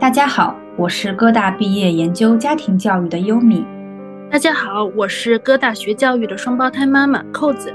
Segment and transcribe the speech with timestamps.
[0.00, 3.66] 大家好，我是哥大毕业研究家庭教育的优米。
[4.30, 7.70] 大家好，我是哥大学教育的双胞胎妈妈扣子。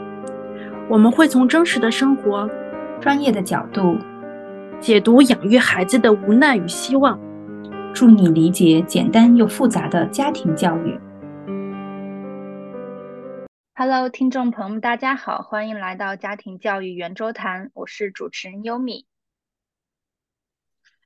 [0.90, 2.50] 我们会从真实的生活、
[3.00, 4.00] 专业的角度
[4.80, 7.20] 解读养育孩子的无奈与希望，
[7.94, 11.00] 助你理解简单又复杂的家庭教育。
[13.76, 19.06] Hello，听众朋友们，大家好，欢迎来到家庭教育圆桌谈，我是主持人优米。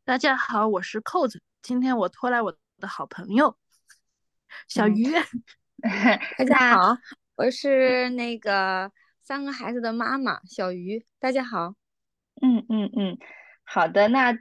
[0.10, 1.40] 大家好，我是扣子。
[1.62, 3.56] 今天我拖来我的好朋友
[4.68, 5.06] 小鱼。
[6.36, 6.98] 大家好，
[7.38, 11.06] 我是那个三个孩子的妈妈小鱼。
[11.20, 11.76] 大家好。
[12.42, 13.20] 嗯嗯嗯，
[13.64, 14.08] 好的。
[14.08, 14.36] 那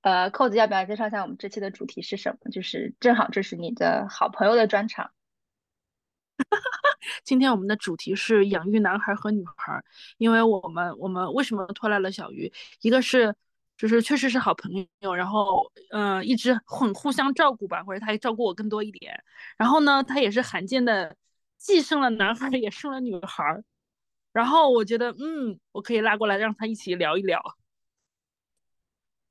[0.00, 2.50] 呃，扣子要不要介绍一下我们这期的主题是什么？
[2.50, 5.12] 就是正好这是你的好朋友的专场。
[7.22, 9.80] 今天我们的主题是养育男孩和女孩，
[10.18, 12.52] 因为我们我们为什么拖来了小鱼？
[12.80, 13.36] 一个是。
[13.76, 19.22] 就是确实是好朋友，然后嗯，一直很互相照顾吧，或者他也照顾我更多一点。
[19.58, 21.14] 然后呢，他也是罕见的
[21.58, 23.62] 既生了男孩也生了女孩。
[24.32, 27.42] 然后我觉得嗯，我可以拉过来让他一起聊一聊。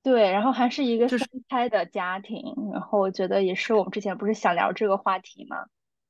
[0.04, 5.66] 对，然后还是一个分开的家庭，然后我觉得也是我们之前不是想聊这个话题嘛，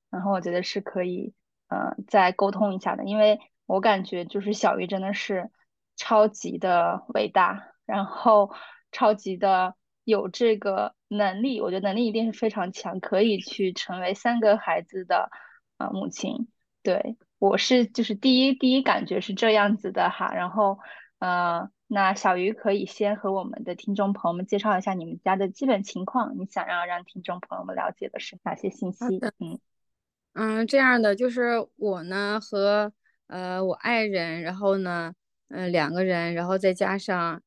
[0.09, 1.33] 然后我觉得是可以
[1.69, 5.49] 嗯再沟通一下的，因为我感觉就是小鱼真的是
[5.95, 7.74] 超级的伟大。
[7.85, 8.51] 然后
[8.91, 15.29] 超级的有这个能力，我觉得能力一定是非常强，可以去成为三个孩子的
[15.77, 16.47] 啊母亲。
[16.83, 20.33] 对我是就是第一第一感觉是这样子的哈。
[20.33, 20.79] 然后
[21.19, 29.03] 呃，那小鱼可以先和我们的听众朋友们介绍一下你们家的基本情况，你想要让听众朋友们了解的是哪些信息？
[29.39, 29.59] 嗯
[30.33, 32.93] 嗯，这样的就是我呢和
[33.27, 35.13] 呃我爱人，然后呢
[35.49, 37.41] 嗯两个人，然后再加上。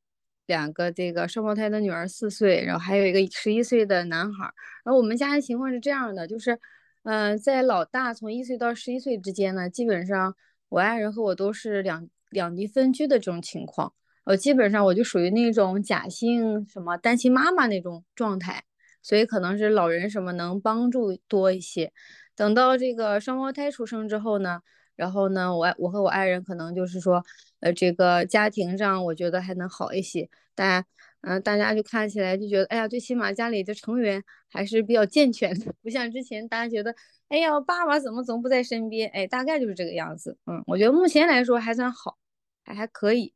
[0.48, 4.44] 两个这个双胞胎的女儿四岁，然后还有一个十一岁的男孩。
[4.82, 6.58] 然后我们家的情况是这样的，就是，
[7.04, 10.34] 嗯，在老大从一岁到十一岁之间呢，基本上
[10.70, 13.92] 我爱人和我都是两两地分居的这种情况。
[14.24, 18.64] 我基本上我就属于那种假性什么单亲妈妈那种状态，
[19.02, 21.92] 所以可能是老人什么能帮助多一些。
[22.34, 24.60] 等到这个双胞胎出生之后呢？
[24.96, 27.24] 然后呢，我我和我爱人可能就是说，
[27.60, 30.28] 呃，这个家庭上我觉得还能好一些。
[30.54, 30.86] 大家，
[31.22, 36.94] 嗯，大家就看起来就觉得，哎呀，最起码家里的成员还是比较健全的，不像之前大家觉得，
[37.28, 39.08] 哎呀，爸爸怎么总不在身边？
[39.10, 40.36] 哎，大概就是这个样子。
[40.46, 42.18] 嗯，我觉得目前来说还算好，
[42.64, 43.34] 还还可以，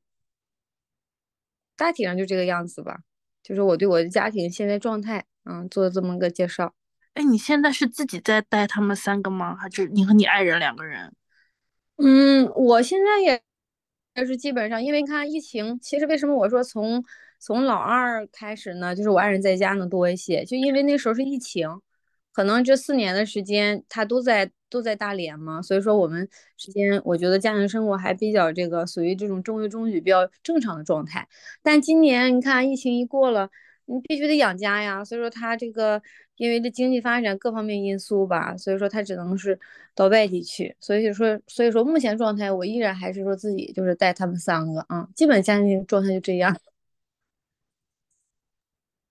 [1.76, 3.00] 大体上就这个样子吧。
[3.42, 6.74] 就是我对我的家庭现在状态，嗯，做这么个介绍。
[7.14, 9.56] 哎，你现在是自己在带他们三个吗？
[9.56, 11.14] 还是你和你爱人两个人？
[11.96, 13.42] 嗯，我现在也
[14.14, 17.02] 但是基本上，因为你看疫情，其实为什么我说从
[17.38, 18.94] 从老二开始呢？
[18.94, 21.68] 就是我爱人在家能多一些，就因为那时候是疫情，
[22.32, 31.28] 可能这四年的时间他都在都在大连嘛，所以说我们时间我觉得家庭生活还比较这个属于这种中规中矩、比较正常的状态。
[31.62, 33.50] 但今年你看疫情一过了。
[33.86, 36.00] 你必须得养家呀，所以说他这个
[36.36, 39.58] 因为这经济发展各方面因素吧，所以说他只能是
[39.94, 40.74] 到外地去。
[40.80, 46.56] 所以说，所以说目前状态我依然还是说自己就是带他们三个啊，基本家庭状态就这样。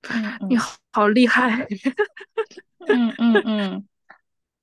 [0.49, 0.57] 你
[0.91, 1.67] 好厉害！
[2.87, 3.87] 嗯嗯嗯，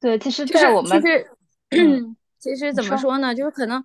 [0.01, 1.01] 对，其实在我们
[1.71, 3.83] 其实其实怎么说呢，就是可能。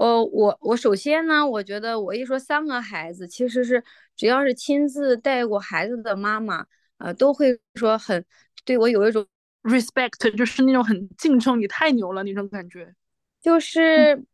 [0.00, 3.84] 呃，我我首先呢，我觉得我一说三个孩子，其实是
[4.16, 6.64] 只要是亲自带过孩子的妈妈，
[6.96, 8.24] 呃，都会说很
[8.64, 9.26] 对我有一种
[9.62, 12.94] respect，就是那种很敬重你太牛了那种感觉。
[13.42, 14.24] 就是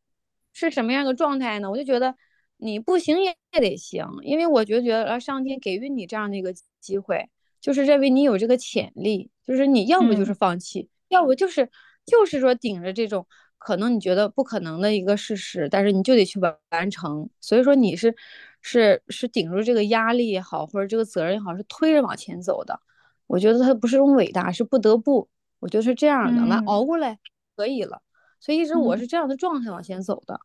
[0.52, 1.68] 是什么样的状态呢？
[1.68, 2.14] 我就觉得
[2.58, 7.28] 你不行也也得行，因为我就觉得上天给予你这样的一个机会，
[7.60, 11.68] 就是认为你有这个潜力，就是你要不就是放弃，要不就是
[12.04, 13.26] 就是说顶着这种。
[13.66, 17.28] 可能你觉得不可能的一个事实，但是你就得去完完成。
[17.40, 18.14] 所以说你是
[18.62, 22.78] 是是顶住这个压力也好，或者这个责任也好，是推着往前走的。
[23.26, 25.28] 我觉得他不是种伟大，是不得不。
[25.58, 27.18] 我觉得是这样的，完熬过来
[27.56, 28.00] 可以了。
[28.38, 30.38] 所以一直我是这样的状态往前走的。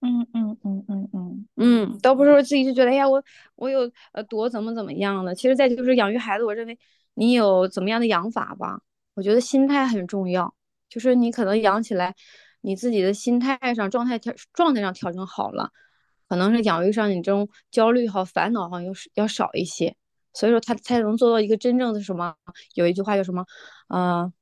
[0.00, 3.22] 嗯嗯嗯嗯嗯嗯，倒不是说自己就觉得哎呀我
[3.56, 3.80] 我有
[4.12, 5.34] 呃多怎么怎么样的。
[5.34, 6.78] 其实再就是养育孩子，我认为
[7.12, 8.80] 你有怎么样的养法吧。
[9.12, 10.54] 我觉得心态很重要。
[10.88, 12.14] 就是你可能养起来，
[12.66, 15.70] 你自己的心态上、状态调状态上调整好了，
[16.28, 19.94] 可能是养育上你这种焦虑好、烦恼好要要少一些，
[20.32, 22.34] 所以说他才能做到一个真正的什么？
[22.74, 23.46] 有一句话叫什么？
[23.86, 24.32] 呃，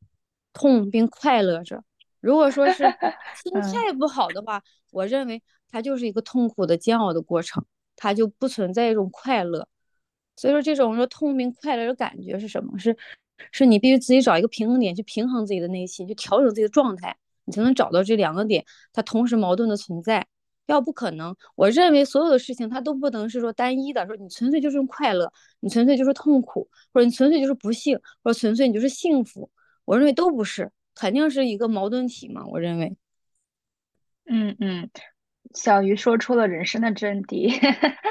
[0.54, 1.84] 痛并快乐着。
[2.20, 2.84] 如果说是
[3.44, 7.62] 心态不好的话，我认为它就是一个痛苦的煎熬的过程，
[7.94, 9.68] 它就不存在一种快乐。
[10.34, 12.78] 所以说这种说痛并快乐的感觉是什么？
[12.78, 12.96] 是
[13.52, 20.26] 是你必须自己找一个平衡点去平衡自己的内心，去调整自己的状态，你才能找到这两个点，它同时矛盾的存在。
[20.66, 25.30] 要不可能，我认为所有的事情它都不能是说单一的，说你纯粹就是快乐，
[25.60, 29.50] 你纯粹就是痛苦，或者你纯粹就是不幸，或者纯粹你就是幸福。
[29.84, 32.46] 我认为都不是，肯定是一个矛盾体嘛。
[32.46, 32.96] 我认为，
[34.24, 34.88] 嗯嗯，
[35.52, 37.52] 小鱼说出了人生的真谛，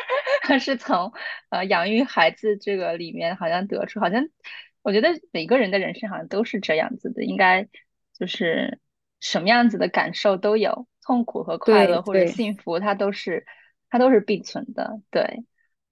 [0.60, 1.12] 是从
[1.50, 4.24] 呃养育孩子这个里面好像得出，好像
[4.84, 7.68] 我觉得每个人的人生好像都是这样子的，应该
[8.14, 8.80] 就是
[9.24, 10.86] 什么样子的感受都有。
[11.06, 13.46] 痛苦和快乐或者幸福，它都是
[13.90, 15.44] 它都是并存的，对。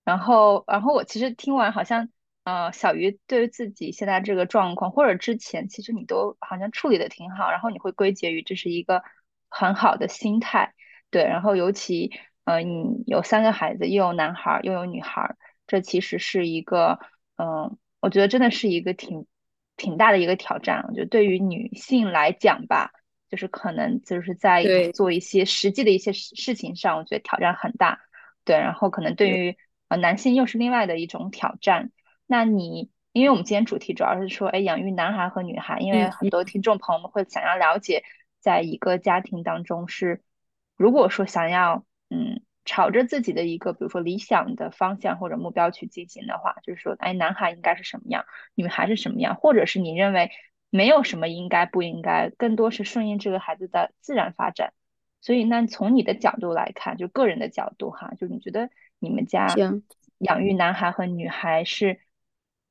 [0.06, 2.07] 然后，然后我其实听完，好像
[2.45, 7.51] 呃，小鱼对于自己现在这个状况，或者之前，其实你都好像处理的挺好。
[7.51, 9.04] 然后你会归结于这是一个
[9.50, 10.74] 很好的心态，
[11.10, 11.25] 对。
[11.25, 12.12] 然后尤其
[12.45, 15.36] 呃，你有三个孩子，又有男孩又有女孩，
[15.68, 17.00] 这其实是一个
[17.36, 19.27] 嗯，我觉得真的是一个挺
[19.75, 20.86] 挺大的一个挑战。
[20.88, 22.94] 我觉得对于女性来讲吧。
[23.31, 24.62] 就是可能就是在
[24.94, 28.01] 做一些实际的一些事事情上，我觉得挑战很大，
[28.44, 28.57] 对。
[28.57, 29.57] 然后可能对于
[29.88, 31.92] 呃男性又是另外的一种挑战。
[32.28, 38.04] 那你因为我们今天主题主要是说，哎，养育男孩和女孩，因为很多听众朋友们会想要了解，
[38.42, 40.22] 在一个家庭当中是，
[40.75, 48.25] 如果说想要嗯朝着自己的一个比如说理想的方向或者目标去进行的话，就是说，哎，男孩应该是什么样，
[48.56, 50.30] 女孩是什么样，或者是你认为。
[50.72, 54.74] 没有什么应该不应该，更多是顺应这个孩子的自然发展。
[55.22, 59.46] 所以，那从你的角度来看，就个人的角度哈，就你觉得你们家
[60.18, 62.00] 养育男孩和女孩是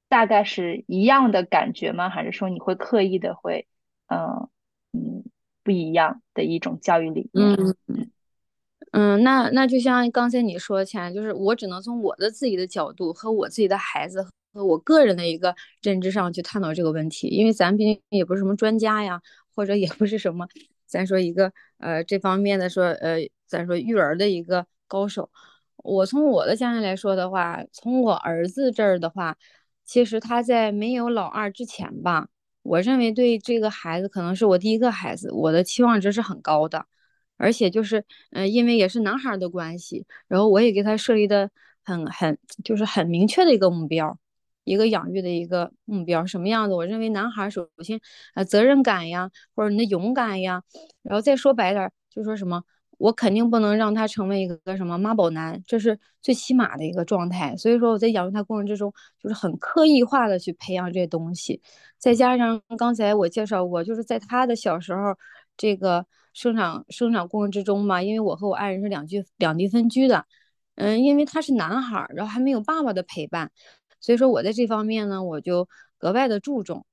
[0.09, 2.09] 大概是一样的感觉吗？
[2.09, 3.69] 还是说你会刻意的会，
[4.09, 4.49] 嗯
[4.93, 5.23] 嗯
[5.63, 7.53] 不一样的一种教育理念？
[7.53, 8.11] 嗯嗯
[8.93, 14.27] 嗯，那那就像刚才你说，前就是我只能从我的自己的角度和我自己的孩子。
[14.53, 19.21] 和我个人的一个认知上去探讨这个问题，因为咱毕竟也不是什么专家呀，
[19.55, 20.47] 或者也不是什么，
[20.87, 25.31] 咱说一个呃这方面的说呃咱说育儿的一个高手。
[25.83, 29.37] 我从我的家庭来说的话，从我儿子这儿的话，
[29.85, 32.29] 其实他在没有老二之前吧，
[32.63, 36.85] 我认为对这个孩子可能是我第一个孩子，我的期望值是很高的，
[37.39, 41.51] 而且就是嗯因为也是男孩的关系，然后我也给他设立的
[41.83, 44.19] 很很就是很明确的一个目标。
[44.71, 46.75] 一个养育的一个目标什么样子？
[46.75, 48.01] 我认为男孩首先
[48.35, 50.63] 啊责任感呀，或者你的勇敢呀，
[51.03, 52.63] 然后再说白点，就说什么，
[52.99, 57.57] 我肯定不能让他成为一个什么妈宝男，这是最起码的一个状态。
[57.57, 61.61] 所以说我在养育他过程之中，就是很刻意化的去培养这些东西，
[61.99, 65.17] 再加上刚才我介绍过，就是在他的小时候
[65.57, 70.25] 这个生长生长过程之中嘛，因为我和我爱人是两居两地分居的，
[70.77, 73.51] 嗯，因为他是男孩，然后还没有爸爸的陪伴。
[74.01, 75.69] 所以说，我在这方面呢，我就
[75.99, 76.85] 格外的注重，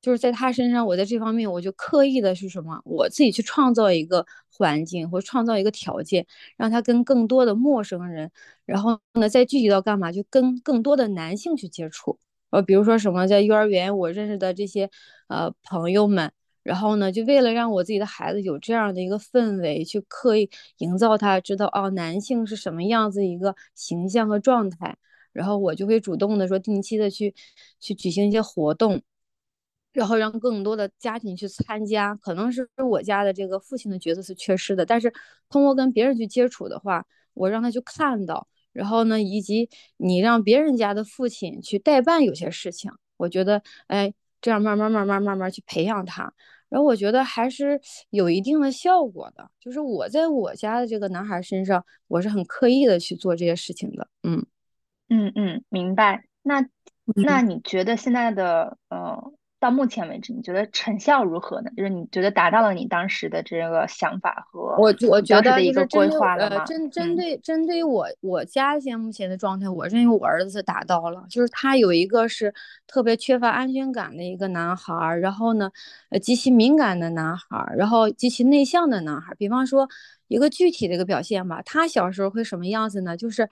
[0.00, 6.26] 就是在他身上，我在这方面我就刻意的是什么，我自己去创造一个环境或创造一个条件，
[6.56, 8.30] 让他跟更多的陌生人，
[8.66, 12.18] 然后呢，再具体到干嘛，就跟更多的男性去接触。
[12.50, 14.90] 呃，比如说什么，在幼儿园我认识的这些
[15.28, 24.96] 呃朋友们，然后呢，就为了让我自己的孩子有这样的一个氛围，去刻意营造他知道哦，男性是什么样子一个形象和状态。
[25.32, 27.34] 然后我就会主动的说，定期的去
[27.78, 29.02] 去举行一些活动，
[29.92, 32.14] 然后让更多的家庭去参加。
[32.16, 35.12] 可能是我家的这个父亲的角色是缺失的，但是
[35.48, 46.32] 通过跟别人去接触的话，我让他去看到，然后呢，以及你让别人家的父亲去代办有些事情，我觉得，哎，这样慢慢慢慢慢慢去培养他，
[46.68, 49.50] 然后我觉得还是有一定的效果的。
[49.60, 54.44] 就是我在我家的这个男孩身上，我是很刻意的去做这些事情的，嗯。
[55.10, 56.24] 嗯嗯，明白。
[56.42, 56.64] 那
[57.14, 61.70] 那你觉得现在的呃，到目前为止，你觉得成效如何呢？
[61.76, 66.64] 就是你觉得达到了你当时的这个想法和我我觉得一个规划了吗？
[66.64, 72.54] 针针对针对我我家现在目前的状态，我认为我儿子是达到了，就是他有一个是
[72.86, 75.72] 特别缺乏安全感的一个男孩儿，然后呢，
[76.10, 79.34] 呃，极其敏感的男孩儿，然后极其内向的男孩儿。
[79.34, 79.88] 比方说
[80.28, 83.16] 一个具体的一个表现吧，他小时候会什么样子呢？
[83.16, 83.48] 就是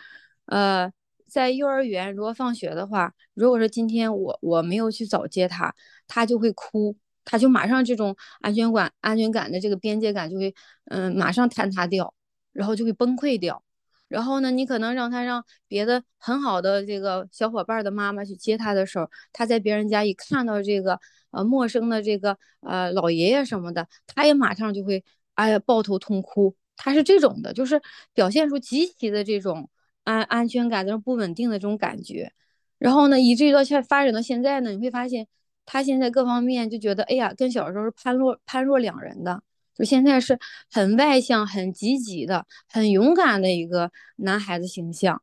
[0.46, 0.90] 呃。
[1.28, 5.74] 在幼儿园，如果放学的话，如果说今天我我没有去早接他，
[6.06, 10.54] 他就会哭，他就马上这种安全感、安全感的这个边界感就会，
[10.86, 12.14] 嗯，马上坍塌掉，
[12.52, 13.62] 然后就会崩溃掉。
[14.08, 20.98] 然后呢，你可能让他让别的很好的这个小伙伴的妈妈去接他的时候，他在别人家一看到这个
[21.30, 25.04] 呃陌生的这个呃老爷爷什么的，他也马上就会
[25.34, 26.56] 哎呀抱头痛哭。
[26.74, 27.82] 他是这种的，就是
[28.14, 29.68] 表现出极其的这种。
[30.08, 32.32] 安安全感这种不稳定的这种感觉，
[32.78, 35.26] 然后呢，以至于到现发展到现在呢，你会发现
[35.66, 39.42] 他现在各方面就觉得，哎呀，跟小时候是判若判若两人的。
[39.74, 40.38] 就现在是
[40.72, 45.22] 很外向、很积极的、很勇敢的一个男孩子形象。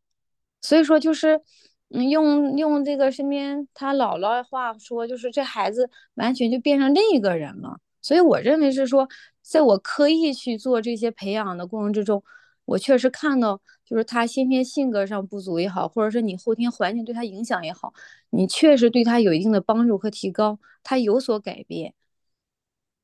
[0.61, 1.41] 所以说，就是
[1.89, 7.79] 嗯，用用这个身边他姥姥的话说，就是这孩子完全就变成另一个人了。
[8.01, 9.09] 所以我认为是说，
[9.41, 12.23] 在我刻意去做这些培养的过程之中，
[12.65, 13.61] 我确实看到。
[13.85, 17.93] 就是他先天性格上不足也好，或者是你后天环境对他影响也好，
[18.31, 21.93] 你确实对他有一定的帮助和提高，他有所改变。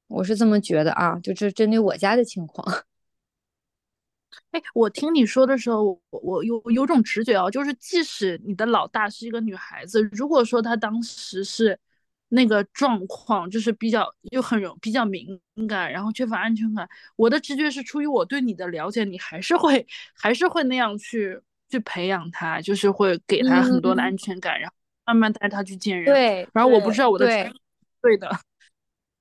[0.08, 2.66] 我是这么觉得啊，就是针对我家的情况。
[4.50, 11.80] 哎，我听你说的时候，我我有有种直觉啊，就是即使你的老大是一个女孩子，如果说她当时是。
[12.34, 15.28] 那个状况就是比较又很容比较敏
[15.68, 16.88] 感，然后缺乏安全感。
[17.18, 19.86] 我的直觉是出于我对你的了解，你还是会
[20.16, 21.38] 还是会那样去
[21.70, 24.74] 去培养他，就是会给他很多的安全感，然后
[25.08, 26.06] 慢慢带他去见人。
[26.06, 27.26] 对，然后我不知道我的
[28.02, 28.32] 对的。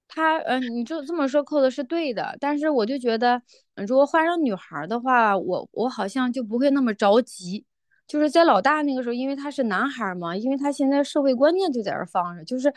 [0.07, 3.43] 他嗯，你就这么说扣的是对的，但是我就觉得，
[3.75, 7.65] 如果换成女孩的话，我我好像就不会那么着急。
[8.11, 12.73] 就是在老大那个时候，因为他是男孩嘛，因为他现在社会观念就在这放着，就是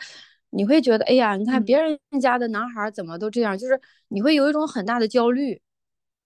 [0.50, 5.60] 你会觉得，哎呀，你看别人家的男孩怎么都这样，就是你会有一种很大的焦虑，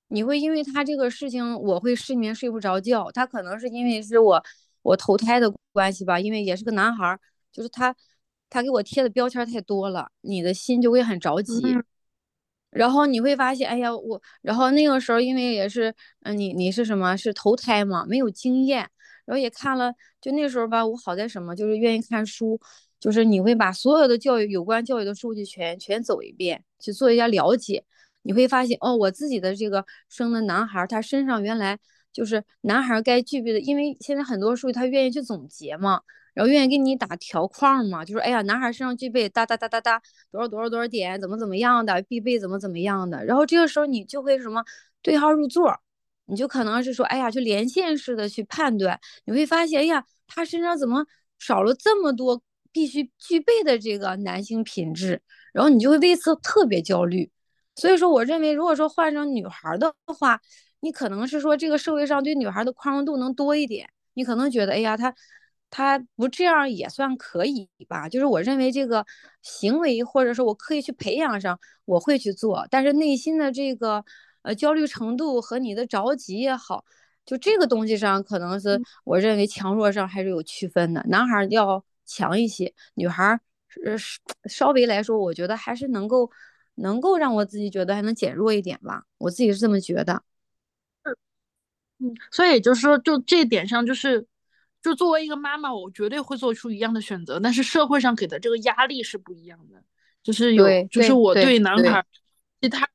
[0.09, 3.11] 你会因为他这个事情，我会失眠睡不着觉。
[3.13, 4.45] 他可能是因为是我
[4.83, 7.19] 我投胎的关系吧，因为也是个男孩，
[7.51, 7.97] 就是他
[8.51, 11.79] 他给我贴的标签太多了，你的心就会很着急。
[12.71, 17.17] 然后你会发现，哎呀，我，然后那个时候因为也是，嗯，你你是什么？
[17.17, 18.91] 是投胎嘛，没有经验。
[19.29, 19.93] 然后也看了，
[20.23, 22.59] 就那时候吧，我好在什么，就是愿意看书，
[22.99, 27.85] 就是你会把所有的教育有关教育的数据全全走一遍，去做一下了解，
[28.23, 31.79] 你会发现哦，我自己的这个生的男孩，他身上原来
[32.11, 36.01] 就是男孩该具备的，因为现在很多数据他愿意去总结嘛，
[36.33, 44.65] 然后愿意给你打条框嘛，就是哎呀，男孩身上具备哒哒哒哒哒多少多少多少点，怎么怎么样的必备怎么怎么样的，然后这个时候你就会什么
[45.03, 45.79] 对号入座。
[46.29, 51.07] 你就可能是说，哎呀，就连线式的去判断，你会发现，哎呀，他身上怎么
[51.39, 55.23] 少了这么多必须具备的这个男性品质，
[55.55, 57.31] 然后你就会为此特别焦虑。
[57.75, 60.39] 所以说，我认为，如果说换成女孩的话，
[60.81, 65.15] 你可能是说这个社会上对女孩的宽容度能多一点，你可能觉得，哎呀，他
[65.71, 68.07] 他不这样也算可以吧？
[68.09, 69.07] 就是我认为这个
[69.43, 74.05] 行为或者说我刻意去培养上，我会去做，但是内心的这个。
[74.49, 76.83] 呃，焦虑程度和你的着急也好，
[77.27, 81.05] 就这个东西上，可能是我认为强弱上还是有区分的。
[81.07, 83.39] 男孩要强一些，女孩
[83.85, 83.95] 呃
[84.49, 86.31] 稍微来说，我觉得还是能够
[86.77, 89.05] 能够让我自己觉得还能减弱一点吧。
[89.19, 90.23] 我自己是这么觉得。
[91.99, 94.27] 嗯，所以就是说，就这一点上，就是
[94.81, 97.39] 就作为一个妈妈，我绝对会做出一样的选择。
[97.39, 99.83] 但是社会上给的这个压力是不一样的，
[100.23, 102.03] 就是有，就是我对男孩
[102.63, 102.89] 其他。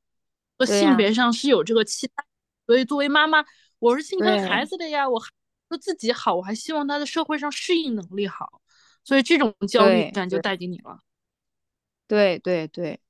[0.58, 2.24] 和性别上是有这个期待，
[2.66, 3.44] 所以作为妈妈，
[3.78, 5.08] 我是心疼孩子的呀。
[5.08, 8.60] 我说自己好，我还希望他在社会上适应能力好，
[9.04, 11.00] 所以这种焦虑感就带给你了。
[12.06, 13.00] 对对对，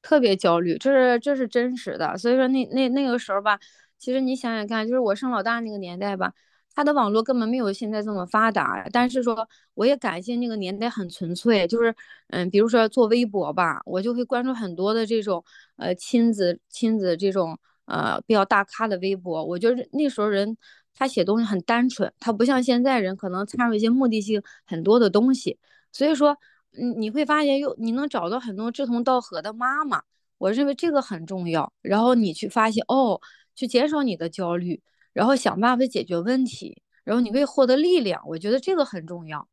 [0.00, 2.16] 特别焦虑，这是这是真实的。
[2.16, 3.58] 所以说那那那个时候吧，
[3.98, 6.32] 其实你想想看，就是我生老大那个年代吧。
[6.74, 11.94] 他的网络根本没有现在这么发达，但是说我也感谢那个年代很纯粹，就是
[12.28, 15.44] 嗯，比如说做微博吧，我就会关注很多的这种
[15.76, 19.44] 呃亲子亲子这种呃比较大咖的微博。
[19.44, 20.56] 我觉得那时候人
[20.94, 25.58] 他写东西很单纯，他不像现在人可能掺入一些目的性很多的东西。
[25.92, 26.36] 所以说，
[26.78, 30.02] 嗯，你会发现又你能找到很多志同道合的妈妈，
[30.38, 31.70] 我认为这个很重要。
[31.82, 33.20] 然后你去发现哦，
[33.54, 34.80] 去减少你的焦虑。
[35.12, 38.22] 然后想办法解决问题，然后你可以获得力量。
[38.26, 39.46] 我觉得这个很重要，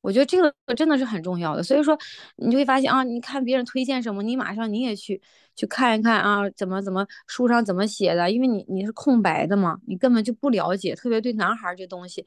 [0.00, 1.62] 我觉得这个真的是很重要的。
[1.62, 1.98] 所以说，
[2.36, 5.20] 你就会发现啊，你看别人推荐什么，你马上你也去
[5.56, 10.94] 去看一看啊，怎么怎么书上怎么写的，因为你你是空白的嘛，你根本就不了解。
[10.94, 12.24] 特别对男孩这东西，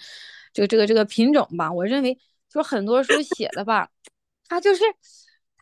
[0.53, 2.13] 这个这个这个品种吧，我认为
[2.49, 3.89] 就是很多书写的吧，
[4.47, 4.83] 他就是。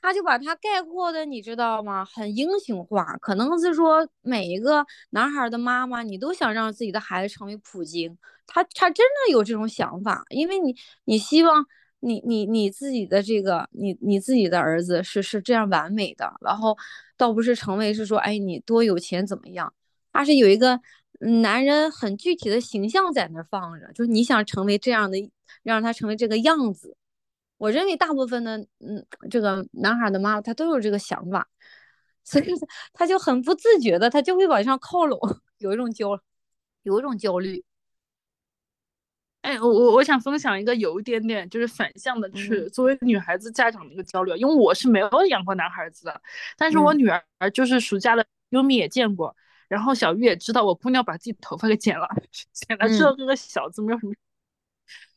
[0.06, 2.06] 他就把他概括的，你知道吗？
[2.06, 8.16] 很英雄化，可能是说每一个男孩的妈妈，你都想让自己的孩子成为普京。
[8.46, 11.66] 他他真的有这种想法，因为你你希望
[12.02, 16.78] 你你你自己的这个你你自己的儿子是是这样完美的，然后
[17.18, 19.74] 倒不是成为是说哎你多有钱怎么样，
[20.14, 20.80] 他是有一个
[21.20, 25.18] 男人很具体的形象在那放着，就是你想成为这样的，
[25.64, 26.96] 让他成为这个样子。
[27.58, 31.48] 我认为大部分的，嗯，这个男孩的妈妈他都有这个想法，
[32.24, 32.46] 所以
[32.94, 35.20] 他就很不自觉的，他就会往上靠拢，
[35.60, 36.20] 有一种焦，
[36.84, 37.64] 有一种焦虑。
[39.42, 46.22] 哎，我我我想分享一个有一点点就是反向的，就是作为女孩子家长的一个焦虑，因为我是没有养过男孩子的，
[46.58, 49.36] 但是我女儿就是暑假的优米也见过，
[49.68, 52.08] 然后小玉也知道我姑娘把自己头发给剪了，
[52.54, 54.14] 剪了之后跟个小子没有什么，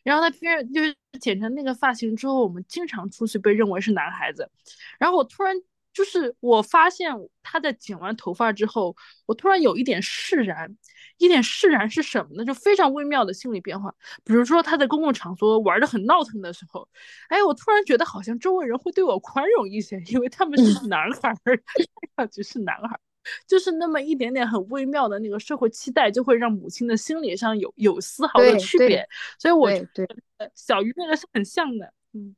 [0.02, 4.50] 然后他偏就是剪成那个发型之后，我们经常出去被认为是男孩子，
[4.98, 5.56] 然后我突然。
[5.90, 7.10] 就是我发现
[7.42, 8.94] 他在剪完头发之后，
[9.26, 10.76] 我突然有一点释然，
[11.16, 12.44] 一点释然是什么呢？
[12.44, 13.92] 就非常微妙的心理变化。
[14.22, 16.88] 比如说他在公共场所玩的很闹腾的时候，
[17.28, 21.60] 哎，我突然觉得好像周围人会对我宽容一些，因为他们是男孩儿，
[22.16, 23.00] 上去是男孩儿，
[23.46, 29.08] 就是那么一点点很微妙的那个社会期待，就会让母亲的心理上有有丝毫的区别。
[29.38, 29.80] 所以我觉
[30.38, 32.34] 得小鱼那个是很像的，嗯。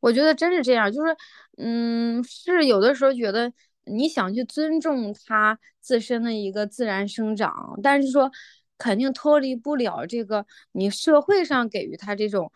[0.00, 1.16] 我觉得真是这样，就是，
[1.56, 3.52] 嗯，是有的时候觉得
[3.84, 8.30] 你想去尊重他自身的一个自然生长，但是说
[8.76, 12.50] 肯定脱离不了这个你社会上给予他这种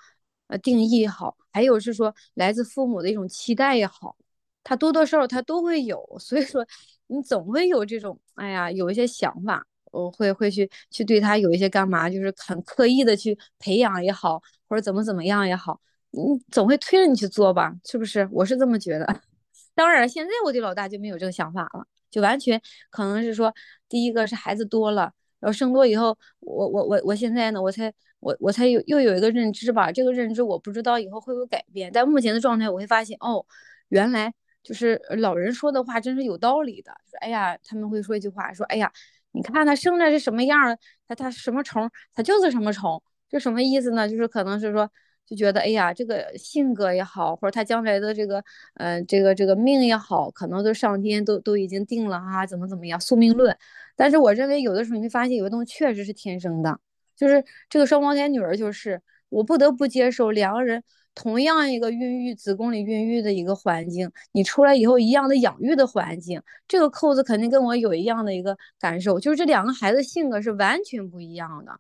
[0.47, 4.17] 呃定义也好，还有是说来自父母的一种期待也好，
[4.63, 6.65] 他多多少少他都会有，所以说
[7.13, 15.81] 你总会有这种，哎呀，有一些想法，我会会去去对他有一些干嘛，就是很刻意的去培养也好，或者怎么怎么样也好。
[16.11, 18.29] 你总会推着你去做吧，是不是？
[18.33, 19.21] 我是这么觉得。
[19.75, 23.53] 当然，现在我对老大就没有这个想法了，就完全可能是说，
[23.89, 31.91] 第一个是孩子多了，然后生多以后，我我我我现在呢，我才我我才有又有一个认知吧，这个认知我不知道以后会不会改变。
[31.93, 33.45] 但目前的状态，我会发现哦，
[33.89, 36.93] 原来就是老人说的话真是有道理的。
[37.11, 38.93] 说哎呀，他们会说一句话，说哎呀，
[39.33, 40.77] 你看他生的是什么样，
[41.07, 44.09] 他他什么虫，他就是什么虫，这什么意思呢？
[44.09, 44.91] 就是可能是说。
[45.25, 48.43] 就觉得哎呀，这个性格也好，或者他将来的这个，
[48.75, 53.57] 呃，这个这个命也好，可能都上天都都已经定了哈，怎么怎么样，宿命论。
[53.97, 56.79] 但是我认为有的时候你会发现，有的东西确实是天生的，
[57.17, 60.83] 就是这个双胞胎女儿，就是我不得不接受两个人
[61.15, 71.79] 同样一个孕育子宫里孕育的一个环境，你出来以后一样的养育的环境，这个扣子肯定跟我有一样的一个感受，就是这两个孩子性格是完全不一样的，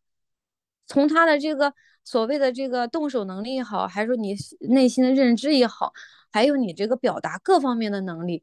[0.86, 1.72] 从他的这个。
[2.04, 5.92] 所谓的这个动手能力也好，还是说你内心的认知也好，
[6.32, 8.42] 还有你这个表达各方面的能力，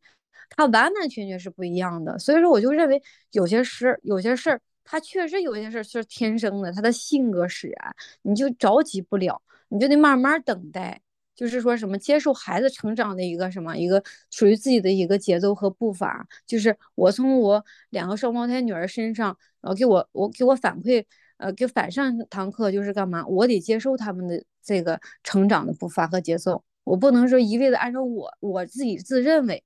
[0.50, 2.18] 他完完全全是不一样的。
[2.18, 11.02] 所以说，我就认为有些事，有些事儿，他确实有些事儿是天生的，他的性格使然，你就着急不了，你就得慢慢等待，
[11.36, 16.28] 就是说什么接受孩子成长的一个什么一个属于自己的一个节奏和步伐。
[16.46, 21.06] 就是我从我两个双胞胎女儿身上，然后给我我给我反馈。
[21.40, 23.26] 呃，给反上堂课就是干嘛？
[23.26, 29.64] 我得接受他们的这个成长的步伐和节奏，我不能说一味的按照我我自己自认为，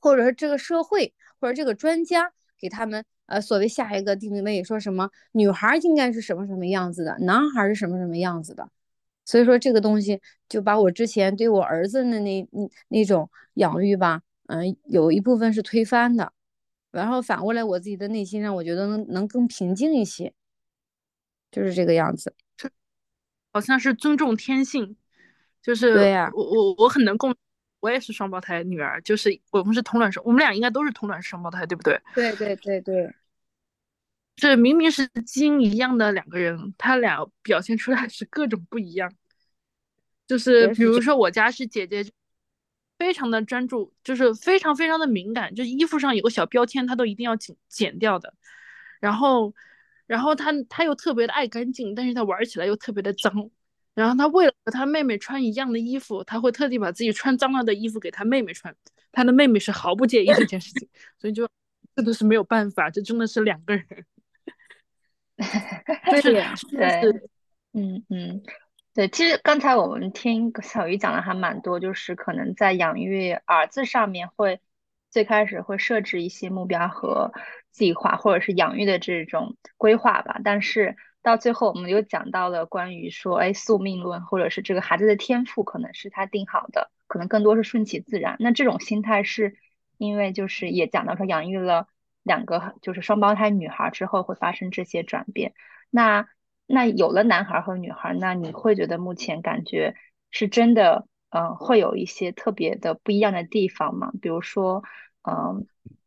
[0.00, 8.70] 或者是这个社会或者这个专家给他们呃所谓下一个定位，说什么女孩应该是什么什么样子的，男孩是什么什么样子的。
[9.28, 16.32] 所以说这个东西就把我之前对我儿子的那那那种养育吧，嗯，有一部分是推翻的，
[16.90, 20.32] 然后反过来我自己的内心让，我觉得能能更平静一些。
[21.50, 22.34] 就是这个样子，
[23.52, 24.96] 好像是尊重天性，
[25.62, 27.36] 就是对呀，我我我很能共，
[27.80, 32.00] 我也是双胞胎女儿，就是我们是同卵生，我们俩应该都是同卵双胞胎，对不对？
[32.14, 33.14] 对对对对，
[34.38, 39.12] 这明明是基因一样的两个人，他俩表现出来是各种不一样，
[40.26, 42.04] 就是比如说我家是姐姐，
[42.98, 48.32] 非常的专注，就是非常非常的敏感，就衣服上有个小标签，她都一定要剪剪掉的，
[49.00, 49.54] 然后。
[50.08, 53.50] 然后她她又特别的爱干净，但是她玩起来又特别的脏。
[53.92, 58.74] 然后她为了和她妹妹穿一样的衣服，她会特地把自己穿脏了的衣服给她妹妹穿。
[59.12, 60.88] 她的妹妹是毫不介意这件事情，
[61.20, 61.46] 所以就
[61.94, 63.84] 这都是没有办法，这真的是两个人。
[66.10, 67.30] 对对，
[67.72, 68.42] 嗯嗯，
[68.94, 69.08] 对。
[69.08, 74.60] 其实刚才我们听小鱼讲的还蛮多，就是可能在养育儿子上面会
[75.10, 77.32] 最开始会设置一些目标和。
[77.70, 88.34] 计划或者是养育的这种规划吧，但是到最后我们又讲到了关于说，哎，宿命论，或者是这个孩子的天赋可能是他定好的，可能更多是顺其自然。
[88.40, 89.54] 那这种心态是
[89.96, 91.86] 因为就是也讲到说养育了
[92.28, 95.54] 两个就是双胞胎女孩之后会发生这些转变。
[95.90, 96.28] 那
[96.68, 99.96] 那有了男孩和女孩，那你会觉得目前感觉
[100.30, 104.12] 是真的，嗯，会有一些特别的不一样的地方吗？
[104.22, 104.84] 比如说，
[105.28, 105.66] 嗯。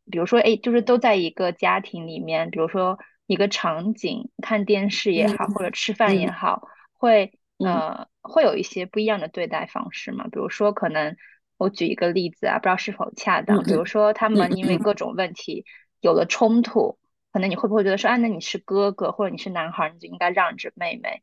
[0.09, 10.25] 比如说，哎，就是都在一个家庭里面，比如说一个场景，看电视也好，或者吃饭也好，会呃会有一些不一样的对待方式吗？
[10.29, 11.15] 比如说，可能
[11.55, 13.63] 我举一个例子啊，不知道是否恰当。
[13.63, 15.65] 比如说，他们因为各种问题
[16.01, 16.97] 有了冲突，
[17.31, 21.21] 可能你会不会觉得说，啊，那你是哥哥或者你是男孩，你就应该让着妹妹，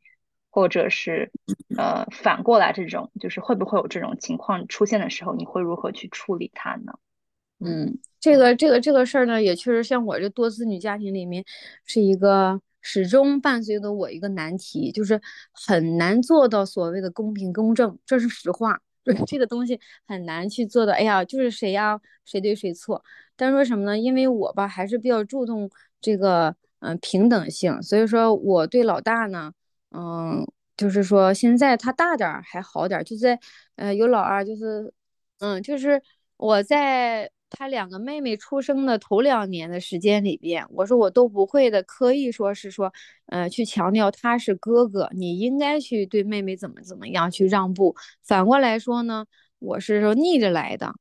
[0.49, 1.31] 或者是
[1.77, 6.93] 呃反过来这种，就是会不会有这种情况出现的时候，你会如何去处理它呢？
[7.59, 11.43] 嗯，这个这个这个事儿呢，也确实像我这多子女家庭里面
[11.85, 18.81] 是一个始终伴随着我一个难题，就是很难做到所谓的公平公正，这是实话。
[19.03, 20.93] 对这个东西很难去做到。
[20.93, 23.03] 哎呀，就是谁呀，谁对谁错。
[23.35, 23.97] 但说什么呢？
[23.97, 25.69] 因为我吧还是比较注重
[26.01, 29.51] 这个嗯平等性，所以说我对老大呢，
[29.91, 30.45] 嗯，
[30.77, 33.39] 就是说现在他大点儿还好点儿，就在
[33.75, 34.93] 呃有老二，就是
[35.39, 36.01] 嗯就是
[36.37, 37.31] 我在。
[37.49, 42.93] 他两个妹妹出生的头两年的时间里边，我说我都不会的，刻意说是说，
[43.27, 47.95] 呃，去强调他是哥哥，你应该去对妹妹怎么怎么样去让步。
[48.23, 49.25] 反过来说呢，
[49.59, 50.93] 我是说逆着来的，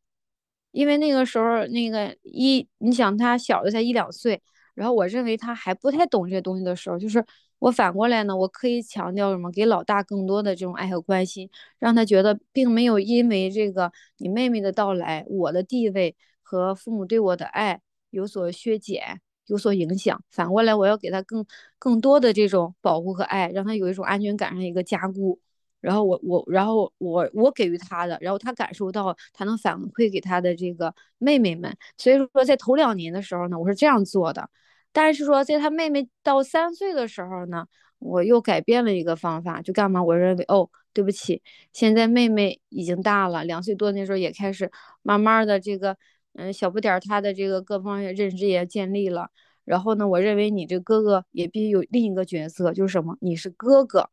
[0.72, 4.42] 因为那个时候那个一，你想他小的才一两岁，
[4.74, 7.24] 然后我认为他还不太懂这些东西的时候，就是。
[7.60, 9.50] 我反过来呢，我可以强调什么？
[9.50, 16.14] 给老大更多的这种爱和关心，让他觉得并没有因为这个你妹妹的到来，我的地位
[16.48, 20.18] 和父母对我的爱有所削减，有所影响。
[20.30, 21.44] 反过来，我要给他更
[21.78, 25.38] 更多的这种保护和爱，让他有一种安全感上一个加固。
[25.80, 31.76] 然后我我然后我我给予他的，然后他感受到，他能反馈给他的这个妹妹们。
[31.98, 34.48] 所以说，在头两年的时候呢，我是这样做的。
[34.90, 37.66] 但是说，在他妹妹到三岁的时候呢，
[37.98, 40.02] 我又改变了一个方法，就干嘛？
[40.02, 44.70] 我认为，哦，对不起，现在妹妹已经大了，两岁多那时候也开始
[45.02, 45.96] 慢慢的这个，
[46.34, 49.30] 嗯，小不点儿，他的这个各方面认知也建立了。
[49.64, 53.16] 然后呢，我认为你这哥哥也必须有另一个角色，就是什么？
[53.20, 54.10] 你是哥哥，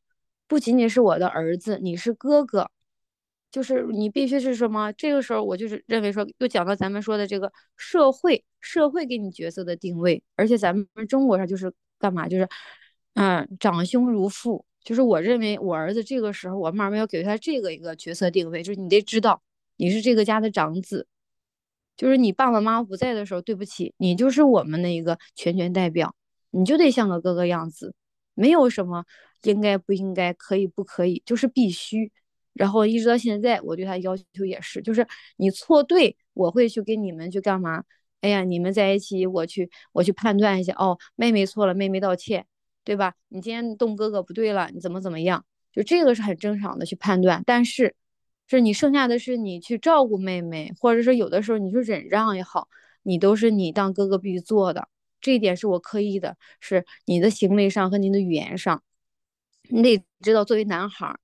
[0.48, 2.70] 不仅仅是我的儿子，你是哥哥。
[3.52, 4.92] 就是你必须是什么？
[4.92, 12.28] 这个时候我就是认为说，又讲到咱们说的这个社会，社会给你角色的定位，而且咱们中国上就是干嘛？
[12.28, 12.50] 就是，
[13.14, 14.66] 嗯，长兄如父。
[14.84, 19.42] 就是我认为我儿子这个时候，我慢慢要给他这个一个角色定位，就是你得知道
[19.78, 21.08] 你是这个家的长子，
[21.98, 26.16] 就是你爸爸妈妈不在的时候，对不起，你就是我们的一个全权代表，
[26.52, 27.94] 你就得像个哥哥样子，
[28.34, 29.06] 没有什么
[29.44, 32.12] 应该不应该，可以不可以，就是必须。
[32.54, 35.06] 然后一直到现在，我对他要求也是，就是
[35.38, 37.84] 你错对，我会去跟你们去干嘛？
[38.22, 40.74] 哎呀，你们在一起，我去我去判断一下。
[40.78, 42.46] 哦，妹妹错了，妹妹道歉，
[42.86, 43.14] 对吧？
[43.28, 45.46] 你今天动哥哥不对了，你怎么怎么样？
[45.74, 47.44] 就这个是很正常的去判断。
[47.46, 47.94] 但是，
[48.48, 52.68] 是你剩下的是你去照顾妹妹，或者说有的时候你说忍让也好，
[53.04, 54.88] 你都是你当哥哥必须做的。
[55.22, 58.84] 这一点是我刻意的，是你的行为上和你的语言上，
[59.70, 61.20] 你得知道作为男孩儿。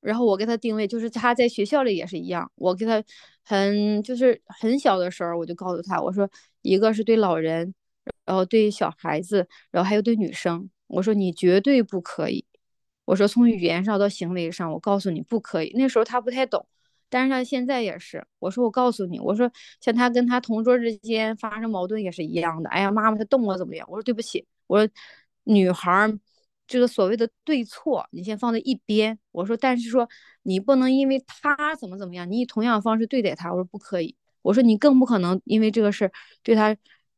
[0.00, 2.50] 然后我给他定位，就是他在学校里也是一样。
[2.54, 3.02] 我给他
[3.44, 6.30] 很就是很小的时候，我就告诉他，我说
[6.62, 7.74] 一个是对老人，
[8.24, 12.44] 然后对小孩子，然后还有对女生，我说你绝对不可以。
[13.08, 15.72] 我说从语言上到行为上，我告诉你不可以。
[15.74, 16.66] 那时候他不太懂，
[17.08, 18.22] 但是他现在也是。
[18.38, 22.68] 我说我告诉你，我说像他跟他同桌之间发生矛盾也是一样的。
[22.68, 23.88] 哎呀，妈妈他动我怎么样？
[23.90, 24.92] 我说对不起，我说
[25.44, 26.18] 女孩儿。
[26.66, 29.18] 这个所谓的对错，你先放在一边。
[29.32, 30.06] 我说，但是说
[30.42, 33.48] 你不能因为他怎么怎么样，你以同样的方式对待他。
[33.50, 34.14] 我说不可以。
[34.42, 36.76] 我说你更不可能因为这个事儿对他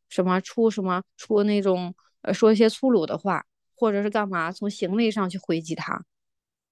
[0.08, 3.44] 什么出什么出那种呃说一些粗鲁的话，
[3.80, 6.04] 或者是干嘛从行为上去回击他。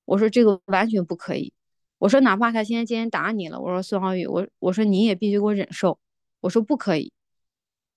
[0.05, 1.53] 我说这个完全不可以。
[1.99, 5.99] 我说哪怕他现在今天打你了，我说孙浩宇，我我说你也必须给我忍受。
[6.41, 7.13] 我说不可以。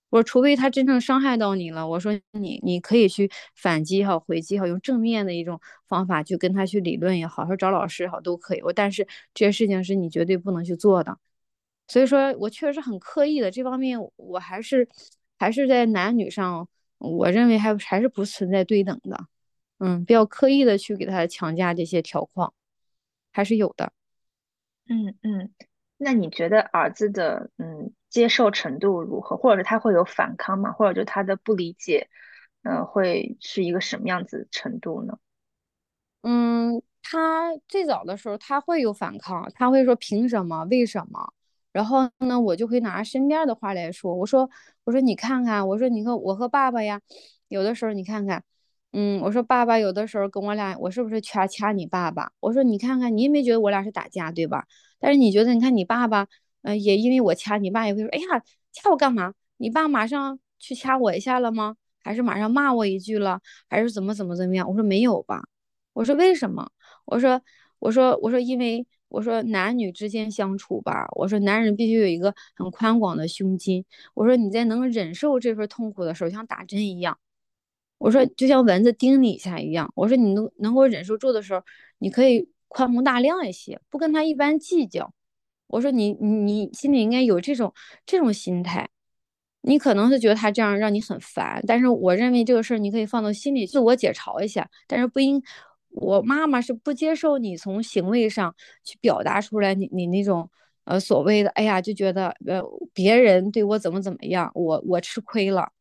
[0.09, 8.61] 我说，除非他真正伤害到你了，我说你你可以去反击也好，回击也好，用正面的一种方法去跟他去理论也好，说找老师也好都可以。
[8.61, 11.17] 我但是这些事情是你绝对不能去做的，
[11.87, 14.89] 所以说我确实很刻意的这方面，我还是
[15.39, 16.67] 还是在男女上，
[17.01, 19.27] 我认为还还是不存在对等的，
[19.79, 22.53] 嗯，不要刻意的去给他强加这些条框，
[23.31, 23.91] 还是有的。
[24.87, 25.51] 嗯嗯，
[25.97, 27.93] 那你觉得儿子的嗯？
[28.11, 30.73] 接受程度如何，或者是他会有反抗吗？
[30.73, 32.09] 或者就他的不理解，
[32.61, 35.17] 嗯，会是一个什么样子程度呢？
[36.23, 40.65] 嗯，他最早的时候他会有反抗，他会说凭什么？
[40.65, 41.31] 为什么？
[41.71, 44.49] 然后呢，我就会拿身边的话来说，我说，
[44.83, 47.01] 我说你看看，我说你和我和爸爸呀，
[47.47, 48.43] 有的时候你看看，
[48.93, 52.31] 嗯，我说爸爸有的时候跟我俩，我是不是掐掐你爸爸？
[52.39, 54.65] 我说你看看，你也没觉得我俩是打架对吧？
[54.99, 56.27] 但是你觉得，你看你爸爸。
[56.63, 59.33] 嗯，也因为我掐你爸，也会说，哎呀，掐我干嘛？
[59.57, 61.75] 你爸马上去掐我一下了吗？
[62.03, 63.39] 还是马上骂我一句了？
[63.67, 64.69] 还是怎么怎么怎么样？
[64.69, 65.41] 我说没有吧。
[65.93, 66.69] 我说为什么？
[67.05, 67.41] 我说
[67.79, 73.83] 我说我说因为我说男女之间相处吧，我说男人必须有一个很宽广的胸襟。
[74.13, 77.17] 我说你在能忍受这份痛苦的时候，像打针一样。
[77.97, 79.91] 我说就像蚊子叮你一下一样。
[79.95, 81.61] 我说你能能够忍受住的时候，
[81.99, 85.13] 你可以宽宏大量一些，不跟他一般计较。
[85.67, 87.73] 我说你你你心里应该有这种
[88.05, 88.89] 这种心态。
[89.61, 95.43] 你可能是觉得他这样让你很烦，但是我认为这个事儿你可以放到心里自我解嘲一下，但是不应。
[95.93, 100.49] 我妈妈是不接受你从行为上去表达出来，你你那种
[100.85, 102.61] 呃所谓的哎呀，就觉得呃
[102.93, 105.71] 别人对我怎么怎么样，我我吃亏了。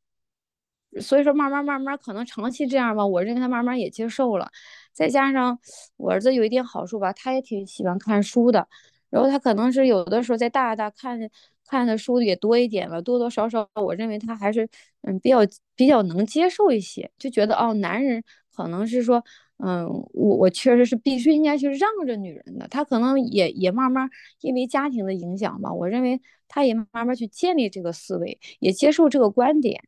[1.00, 4.50] 所以说慢慢慢慢可能长期这样吧，我认为他慢慢也接受了。
[4.92, 5.58] 再加上
[5.96, 8.66] 我儿子有一点好处吧，他也挺喜欢看书的，
[9.10, 11.18] 然后他可能是有的时候在大大看
[11.64, 14.68] 看的书也多一点了，多多少少我认为他还是
[15.02, 15.38] 嗯比较
[15.76, 18.22] 比较能接受一些，就觉得哦男人
[18.54, 19.24] 可能是说。
[19.62, 24.08] 嗯，我我确实是必须应该去让着女人的，他可能也也慢慢
[24.40, 29.82] 因为家庭的影响吧，我认为他也慢慢去建立这个思维，也接受这个观点。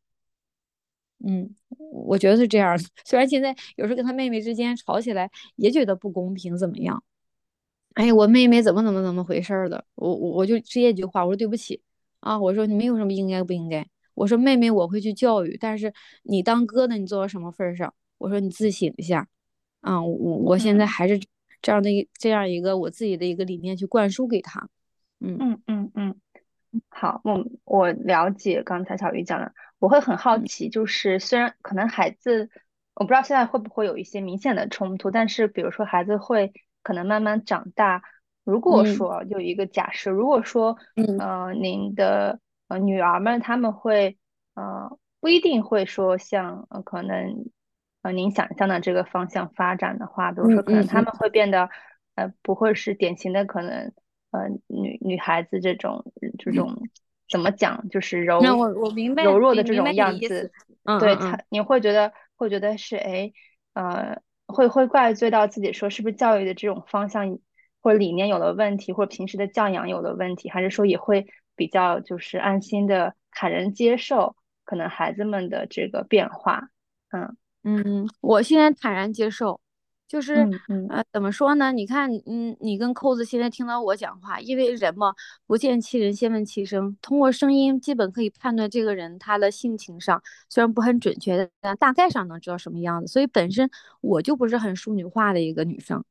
[1.25, 1.55] 嗯，
[1.93, 2.79] 我觉得是这样。
[3.05, 7.03] 虽然现在有时候跟他妹妹之间吵起来，也觉得不公平，怎么样？
[7.95, 9.85] 哎，我妹妹怎么怎么怎么回事的？
[9.95, 11.81] 我我我就直接一句话，我说对不起
[12.21, 15.93] 啊，我说你没有什么应该不应该，我说妹妹我会去教育，但是
[16.25, 17.95] 你当哥的你做到什么份上？
[18.19, 19.29] 我说你自省一下。
[19.83, 21.21] 啊，我我现在还是
[21.61, 24.69] 这样的一这样一个我自己的一个理念去灌输给他，
[25.21, 25.37] 嗯。
[25.41, 26.15] 嗯嗯嗯，
[26.89, 32.49] 好，我我了解刚才小鱼讲的，我会很好奇，就是虽然可能孩子，
[32.95, 38.03] 我不知道现在会不会有一些明显的冲突，但是比如说孩子会可能慢慢长大，
[38.45, 44.17] 如果说有一个假设，如果说，嗯，您的呃女儿们他们会，
[44.55, 47.47] 呃，不一定会说像呃可能。
[48.03, 51.71] 呃，您想象的这个方向发展的话，比如说可能他们会变得，
[52.17, 53.93] 呃，不会是典型的可能，
[54.33, 56.05] 呃，女女孩子这种
[56.39, 56.77] 这种
[57.31, 60.51] 怎么讲，就是柔我我明白柔弱的这种样子，
[60.99, 63.33] 对他你会觉得会觉得是哎，
[63.75, 67.39] 呃，会会怪罪到自己说是不是教育的这种方向
[67.81, 74.35] 或者理念有了问题，或者平时的教养有了问题，还是说也会比较就是安心的坦然接受
[74.65, 76.69] 可能孩子们的这个变化，
[77.13, 77.37] 嗯。
[77.65, 79.61] 嗯，我现在坦然接受，
[80.09, 80.49] 就是
[80.91, 81.71] 呃，怎么说呢？
[81.71, 85.15] 你看，嗯，你跟扣子现在听到我讲话，因为人嘛，
[85.47, 86.97] 不见其人，先问其声。
[87.01, 93.07] 通过声音，基本可以判断这个人他的性情上，虽然不很准确，但大概上能知道什么样子。
[93.07, 93.71] 所以本身
[94.01, 96.05] 我就不是很淑女化的一个女生，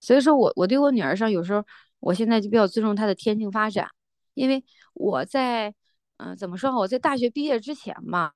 [0.00, 1.64] 所以说我我对我女儿上，有时候
[2.00, 3.88] 我现在就比较尊重她的天性发展，
[4.34, 5.74] 因为我在。
[6.18, 6.70] 嗯，怎么说？
[6.76, 8.30] 我在大学毕业之前嘛，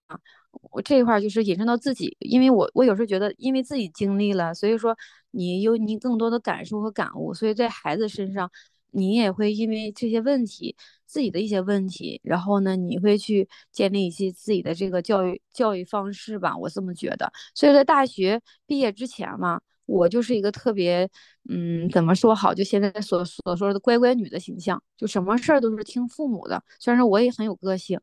[0.72, 4.96] 我这一块就是引申到自己，因为我我有时候觉得，因为自己经历了，所以说
[5.30, 8.50] 你有你更多的感受和感悟，所以在孩子身上，
[8.90, 10.74] 你也会因为这些问题，
[11.06, 17.32] 自己的一些问题，然后呢，你会去建立一些自己的这个教育教育方式吧，我这么觉得。
[17.54, 19.60] 所以在大学毕业之前嘛。
[19.88, 21.09] 我就是一个特别，
[21.48, 22.53] 嗯，怎么说好？
[22.53, 26.62] 就现在所所说的乖乖女的形象，就什么事儿都是听父母的。
[26.79, 27.98] 虽然说我也很有个性，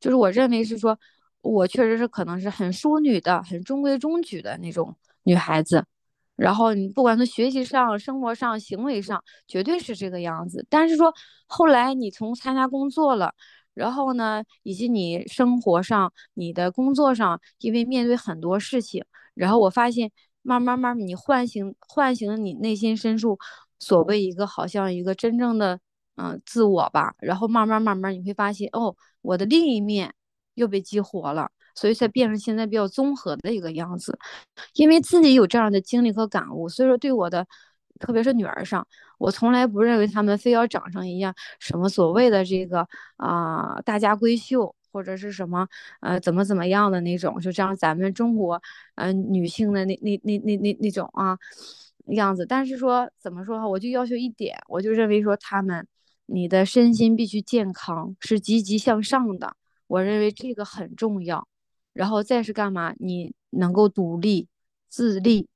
[0.00, 0.98] 就是我认为是说，
[1.42, 5.84] 我确实是可能是很淑女的、很中规中矩的那种女孩子。
[6.36, 10.64] 然后你不管从学习上、生活上、行为上，绝对是这个样子。
[10.70, 11.12] 但是说
[11.46, 13.34] 后来你从参加工作了，
[13.74, 20.10] 然后呢，以及你生活上、你的工作上，因为面对很多事情，然后我发现。
[20.46, 23.36] 慢慢慢慢，你唤醒唤醒了你内心深处
[23.78, 25.80] 所谓一个好像一个真正的
[26.16, 30.14] 嗯自我吧，然后慢慢慢慢你会发现哦，我的另一面
[30.54, 34.16] 又被激活了，所以才变成现在比较综合的一个样子。
[34.74, 37.46] 因为自己有这样的经历和感悟，所以说对我的，
[37.98, 38.86] 特别是女儿上，
[39.18, 44.74] 我从来不认为他们非要长成一样什么所谓的这个啊大家闺秀。
[44.96, 45.68] 或者是什么
[46.00, 48.62] 呃怎么怎么样的那种，就这样咱们中国
[48.94, 51.36] 呃女性的那那那那那那种啊
[52.06, 52.46] 样子。
[52.46, 55.86] 但是说怎么说，我就要求一点，我就认为说他们
[56.24, 59.54] 你的身心必须健康，是积极向上的。
[59.86, 61.46] 我认为这个很重要。
[61.92, 62.94] 然后再是干嘛？
[62.98, 64.48] 你能够独立
[64.88, 65.46] 自立。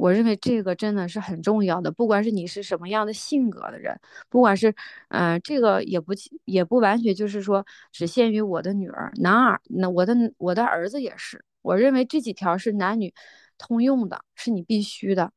[0.00, 3.94] 我认为这个真的是很重要的，不管是你是什么样的性格的人，
[4.30, 4.74] 不管是，
[5.08, 6.14] 嗯，这个也不
[6.46, 11.44] 也不完全就是说只限于我的女儿，男儿，那我的我的儿子也是。
[11.60, 13.12] 我认为这几条是男女
[13.58, 15.30] 通用的，是你必须的。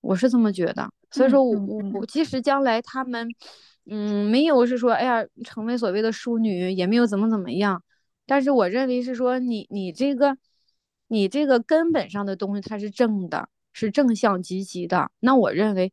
[0.00, 3.28] 我是这么觉得，所以说我我我即使将来他们，
[3.86, 7.80] 嗯，没有是说，哎呀，成为所谓的淑女，也没有怎么怎么样，
[8.26, 10.36] 但是我认为是说你你这个。
[11.08, 15.10] 你这个根本上的东西它是正的，是正向积极的。
[15.20, 15.92] 那我认为，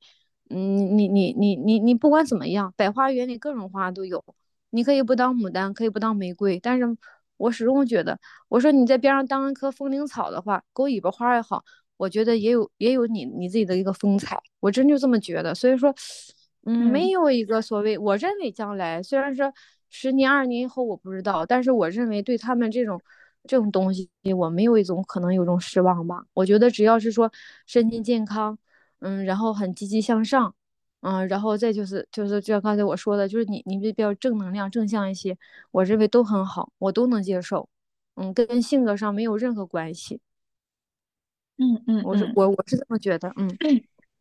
[0.50, 4.24] 嗯，你你你你你不管怎么样，百花园里各种花都有，
[4.69, 6.86] 你可以不当牡丹，可以不当玫瑰，但是
[7.38, 8.19] 我始终觉得，
[8.50, 11.63] 我说你在边上当一棵风铃草的话，狗尾巴花也好，
[11.97, 15.54] 我觉得也有也有你你自己的一个风采，我真就这么觉得。
[15.56, 15.93] 所以说，
[16.65, 19.52] 嗯，没有一个所谓，我认为将来虽然说
[19.89, 23.02] 十年二十年以后我不知道，但是我认为对他们这种
[23.47, 26.25] 这种东西，我没有一种可能有种失望吧。
[26.34, 27.32] 我觉得只要是说
[27.65, 28.58] 身心健康。
[29.04, 30.54] 嗯，然后很积极向上，
[30.99, 35.36] 嗯，然后再就是就是就像刚才我说的，就是你你比较正能量正向一些，
[35.71, 37.67] 我认为都很好，我都能接受，
[38.13, 40.21] 嗯，跟性格上没有任何关系。
[41.58, 43.58] 嗯嗯，我是我我是这么觉得，嗯，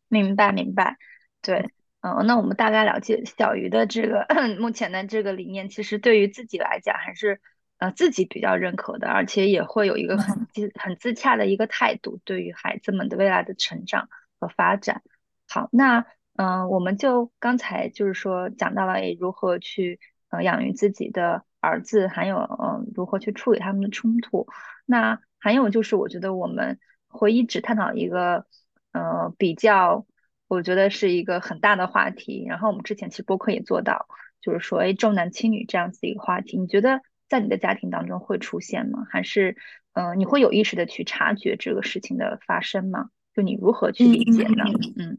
[0.07, 0.97] 明白明白，
[1.43, 1.69] 对，
[2.01, 4.25] 嗯，那我们大概了解小鱼的这个
[4.59, 7.39] 目前的这个理念，其实对于自己来讲还是
[7.81, 14.07] 呃自己比较认可的，而且也会有一个很自很自洽的一个态度，对于孩子们的未来的成长。
[14.41, 15.03] 和发展，
[15.47, 19.99] 好，那嗯，我们就刚才就是说讲到了如何去
[20.31, 24.47] 呃养育自己的儿子，还有嗯如何去处理他们的冲突。
[24.87, 28.47] 那还有就是，我觉得我们会一直探讨一个
[28.93, 30.07] 呃比较，
[30.47, 32.43] 我觉得是一个很大的话题。
[32.49, 34.07] 然后我们之前其实播客也做到，
[34.41, 36.57] 就是说哎重男轻女这样子一个话题。
[36.57, 39.05] 你觉得在你的家庭当中会出现吗？
[39.09, 39.55] 还是
[39.93, 43.09] 嗯你会有意识的去察觉这个事情的发生吗？
[43.33, 44.65] 就你如何去理解呢？
[44.97, 45.17] 嗯，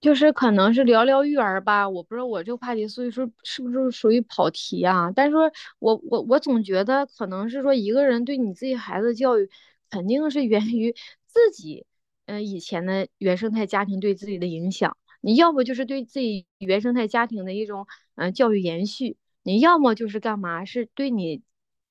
[0.00, 5.10] 就是可能是聊聊育儿吧，我不知道我这个话题，所以说是不是属于跑题啊？
[5.10, 9.50] 但是说我我我总觉得可能是说一个人对你自己孩子教育，
[9.90, 10.94] 肯定是源于
[11.26, 11.86] 自己，
[12.26, 14.96] 嗯，以前的原生态家庭对自己的影响。
[15.20, 21.42] 你要不就是对自己原生态家庭的一种嗯教育延续，你要么就是干嘛是对你。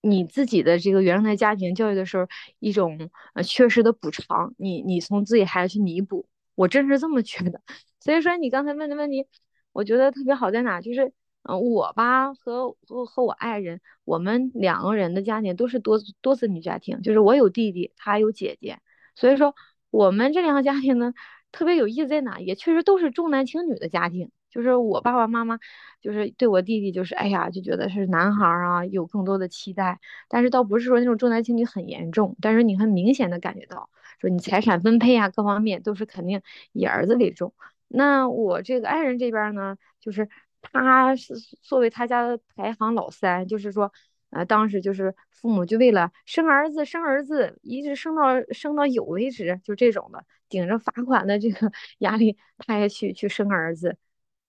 [0.08, 2.28] 你自己的这个原生态家庭教育的时候，
[2.60, 7.60] 一种呃缺失的补偿，你你从自己孩子去弥补，我真是这么觉得。
[8.00, 9.26] 所以说你刚才问的问题，
[9.72, 18.78] 我觉得特别好在哪，就是嗯我吧和和和我爱人，我们两个人的家庭都是多多子女家庭，就是我有弟弟，他有姐姐，
[19.16, 19.56] 所以说
[19.90, 21.16] 我们这两个家庭呢
[21.52, 24.30] 特别有意思在哪，也确实都是重男轻女的家庭。
[24.56, 25.60] 就是我爸爸妈妈，
[26.00, 30.00] 就是对我弟弟，就是哎呀，就觉得是男孩啊，有更多的期待。
[30.30, 33.90] 但是倒不是说那种重男轻女很严重，但是你很明显的感觉到，
[34.22, 36.42] 说你财产分配啊，各方面都是肯定
[36.72, 37.54] 以儿子为重。
[37.90, 40.30] 那我这个爱人这边呢，就是
[40.62, 43.92] 他是作为他家的排行老三，就是说，
[44.30, 53.98] 呃，当时就是父母就为了生儿子，生儿子，一直生到生到有为止，就这种的，顶着罚款的这个 压力，他也去去生儿子。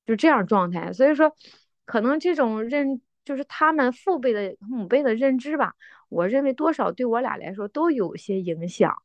[0.06, 1.34] 就这样状态，所以说，
[1.84, 5.74] 可能这种认就是他们父辈的母辈的认知吧，
[6.08, 8.96] 我认为多少对我俩来说都有些影响。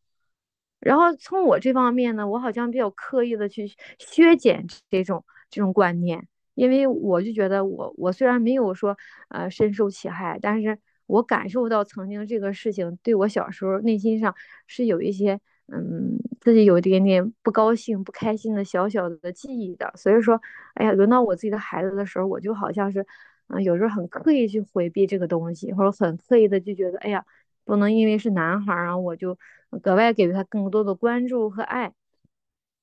[0.79, 8.97] 然后从我这方面呢，我好像比较刻意的去削减这种这种观念，因为我就觉得我我虽然没有说
[9.29, 14.35] 呃深受其害，但是我感受到曾经这个事情对我小时候内心上
[14.67, 15.39] 是有一些。
[15.73, 20.39] 嗯，自己有一点点不高兴、不开心的小小的记忆的，所以说，
[20.73, 23.05] 哎呀，轮到我自己的孩子的时候，我就好像是，
[23.47, 27.25] 嗯，有时候很刻意去回避这个东西，或者很刻意的就觉得，哎呀，
[27.63, 29.37] 不能因为是男孩啊，我就
[29.81, 31.93] 格外给予他更多的关注和爱，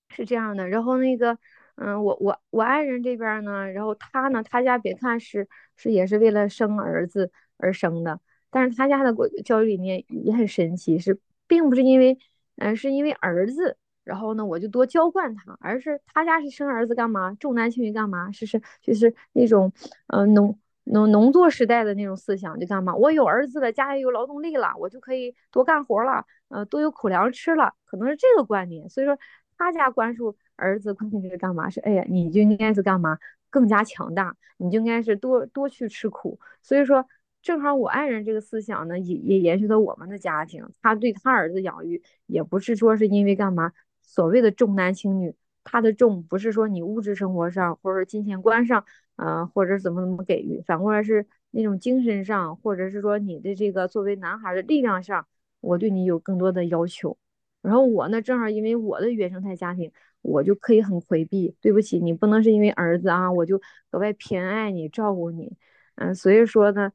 [0.09, 0.67] 是这样的。
[0.69, 1.39] 然后那个，
[1.77, 5.47] 嗯，我我我爱人这边呢，然后他呢，他家别看是
[5.77, 8.19] 是也是为了生儿子而生的，
[8.51, 12.19] 但是他家的教育理念也很神奇，是并不是因为。
[12.59, 19.73] 嗯，是因为儿子，然后呢，我就多娇惯他，而是他家是生儿子干嘛，重男轻女干嘛，是是就是那种，
[20.09, 28.89] 呃，农农农作时代的那种思想，就干嘛，我有儿子了，家里有劳动力了，我就可以多干活了，呃，多有口粮吃了，可能是这个观念。
[28.89, 29.17] 所以说，
[29.57, 31.71] 他家关注儿子关键是干嘛？
[31.71, 33.19] 是哎呀，你就应该是干嘛，
[33.51, 36.39] 更加强大，你就应该是多多去吃苦。
[36.63, 37.07] 所以说。
[37.49, 40.69] 正好我爱人这个思想呢，也也延续到我们的家庭。
[40.83, 45.35] 他对他儿子养育，也不是说是因为干嘛，所谓的重男轻女。
[45.65, 48.85] 他的重不是说你物质生活上，或者金钱观上，
[49.17, 55.27] 呃，或者怎么怎么给予，反过来是那种精神上，或者是说你的这个作为男孩的力量上，
[55.63, 57.17] 我对你有更多的要求。
[57.63, 59.91] 然后我呢，正好因为我的原生态家庭，
[60.21, 61.57] 我就可以很回避。
[61.63, 63.59] 对不起，你不能是因为儿子啊，我就
[63.91, 65.57] 格外偏爱你，照顾你。
[65.95, 66.93] 嗯，所以说呢。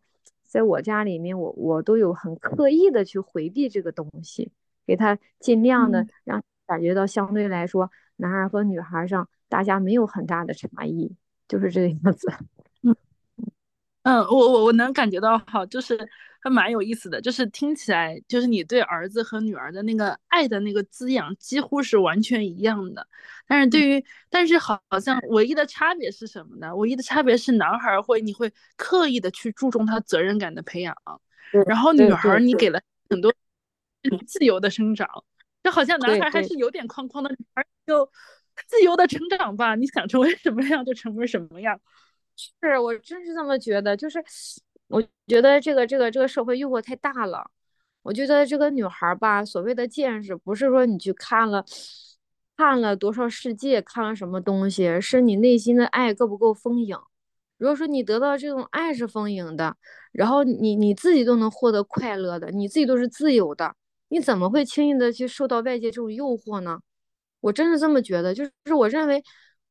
[0.53, 4.51] 在我家里面，我我都有很刻意的去回避这个东西，
[4.85, 11.15] 给他尽量的让感觉到相对来说，男孩和女孩上大家没有很大的差异，
[11.47, 12.31] 就是这个样子。
[14.03, 15.97] 嗯，嗯，我我我能感觉到，哈，就是
[16.41, 23.07] 还蛮有意思的，就是听起来，就是你对儿子和女儿的那个爱的那个滋养几乎是完全一样的。
[23.47, 26.75] 但是对于，但是好好像唯一的差别是什么呢？
[26.75, 30.95] 唯一的差别是男孩会，你会刻意的去注重他责任感的培养，
[31.65, 33.33] 然后女孩你给了很多
[34.27, 35.07] 自由的生长，
[35.63, 38.09] 就好像男孩还是有点框框的，女孩就
[38.67, 41.79] 自由的成长吧，你想成为什么样就成为什么样。
[42.35, 44.23] 是我真是这么觉得，就是
[44.87, 47.49] 我觉得这个这个这个社会诱惑太大了。
[48.01, 51.63] 我觉得这个女孩吧，所谓的见识，不是说你去看了
[52.57, 56.97] 看了多少世界，看了什么东西，是你内心的爱够不够丰盈。
[57.57, 59.77] 如果说你得到这种爱是丰盈的，
[60.11, 63.73] 然后你你自己都能获得快乐的，你自己都是自由的，
[64.09, 66.79] 你怎么会轻易的去受到外界这种诱惑呢？
[67.39, 69.23] 我真是这么觉得，就是我认为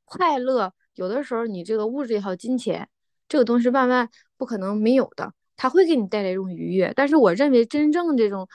[0.04, 0.72] 快乐。
[0.94, 2.88] 有的时候，你这个物质也好，金钱
[3.28, 6.92] 这个东西万万不可能没有的，它会给你带来一种愉悦。
[6.94, 8.48] 但是，我认为真正这种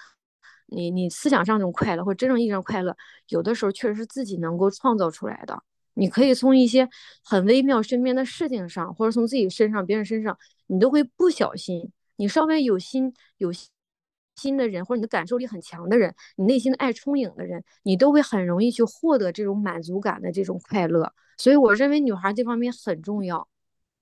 [0.67, 2.95] 你你思想上这种快乐，或者真正意义上快乐，
[3.29, 5.63] 有的时候确实是自己能够创造出来的。
[5.93, 6.87] 你可以从一些
[7.23, 13.51] 很微妙身边的事情上，或者从自己身上、别人身上，你都会不小心，你稍微有心有
[14.37, 21.11] 心的人，或者你的感受力很强的人，你内心的爱充盈的人，你都会很容易去获得这种满足感的这种快乐。
[21.37, 23.47] 所以我认为女孩这方面很重要，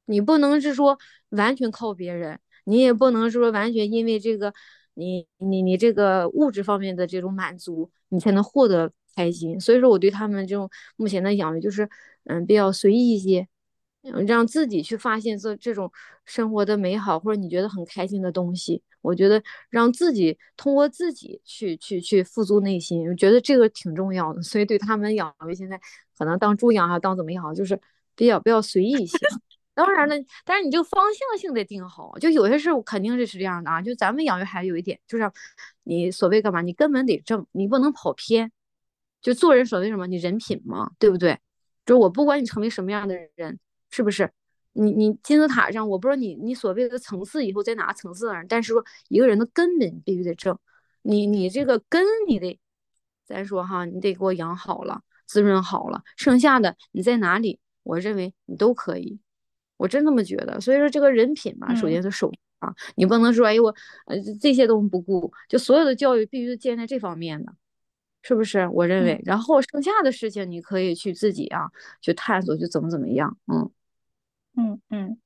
[0.05, 0.97] 你不能是说
[1.29, 4.53] 完全靠别人，你也不能说完全因为这个
[4.93, 9.59] 你你你这个物质方面的这种满足，你才能获得开心。
[9.59, 11.89] 所以说我对他们这种目前的养育就是，
[12.25, 13.47] 嗯，比较随意一些，
[14.27, 15.91] 让自己去发现这这种
[16.25, 18.81] 生活的美好，或者你觉得很开心的东西。
[19.01, 24.41] 我觉得让自己通过自己去去去富足内心，我觉得这个挺重要的。
[24.41, 25.79] 所以对他们养育现在
[26.17, 27.79] 可能当猪养还当怎么养，就是
[28.15, 29.17] 比较比较随意一些。
[29.75, 32.17] 当然了，但是你这个方向性得定好。
[32.19, 33.81] 就有些事肯定是是这样的啊。
[33.81, 35.31] 就咱们养育孩子有一点，就是
[35.83, 38.51] 你所谓干嘛，你根本得正，你不能跑偏。
[39.21, 41.37] 就做人所谓什么，你人品嘛，对不对？
[41.85, 43.59] 就我不管你成为什么样的人，
[43.95, 44.29] 是不是？
[44.73, 50.59] 你你金字塔上，我不知道你你所谓的层次以后在哪个层次上，但是说一个人的根本必须得正，
[51.01, 52.59] 你你这个根你得，
[53.23, 59.17] 咱说哈，你得给我养好了，滋润好了，剩下的你在哪里，我认为你都可以，
[59.77, 60.59] 我真这么觉得。
[60.59, 62.29] 所以说这个人品嘛，首先是首
[62.59, 63.73] 啊，你不能说哎我
[64.07, 67.53] 呃这些东西不顾，就所有的教育必须建在这方面的，
[68.23, 68.67] 是不是？
[68.73, 71.71] 我认为，然后剩下的事情你可以去自己啊
[72.01, 73.71] 去探索，去怎么怎么样，嗯。
[74.57, 75.19] 嗯嗯，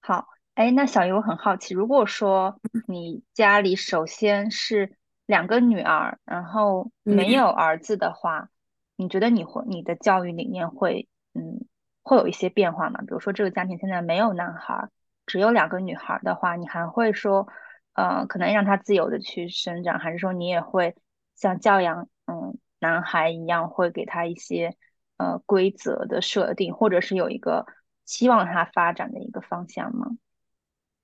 [0.00, 8.50] 好，哎，那小游很好奇，如果说你家里首先是两个女儿，然后没有儿子的话，
[8.96, 11.64] 你觉得你会你的教育理念会嗯
[12.02, 13.00] 会有一些变化吗？
[13.00, 14.90] 比如说这个家庭现在没有男孩，
[15.24, 17.48] 只有两个女孩的话，你还会说
[17.94, 20.94] 呃可能让他自由的去生长，还是说你也会
[21.34, 24.76] 像教养嗯男孩一样，会给他一些
[25.16, 27.64] 呃规则的设定，或者是有一个。
[28.10, 30.16] 希望他发展的一个方向吗？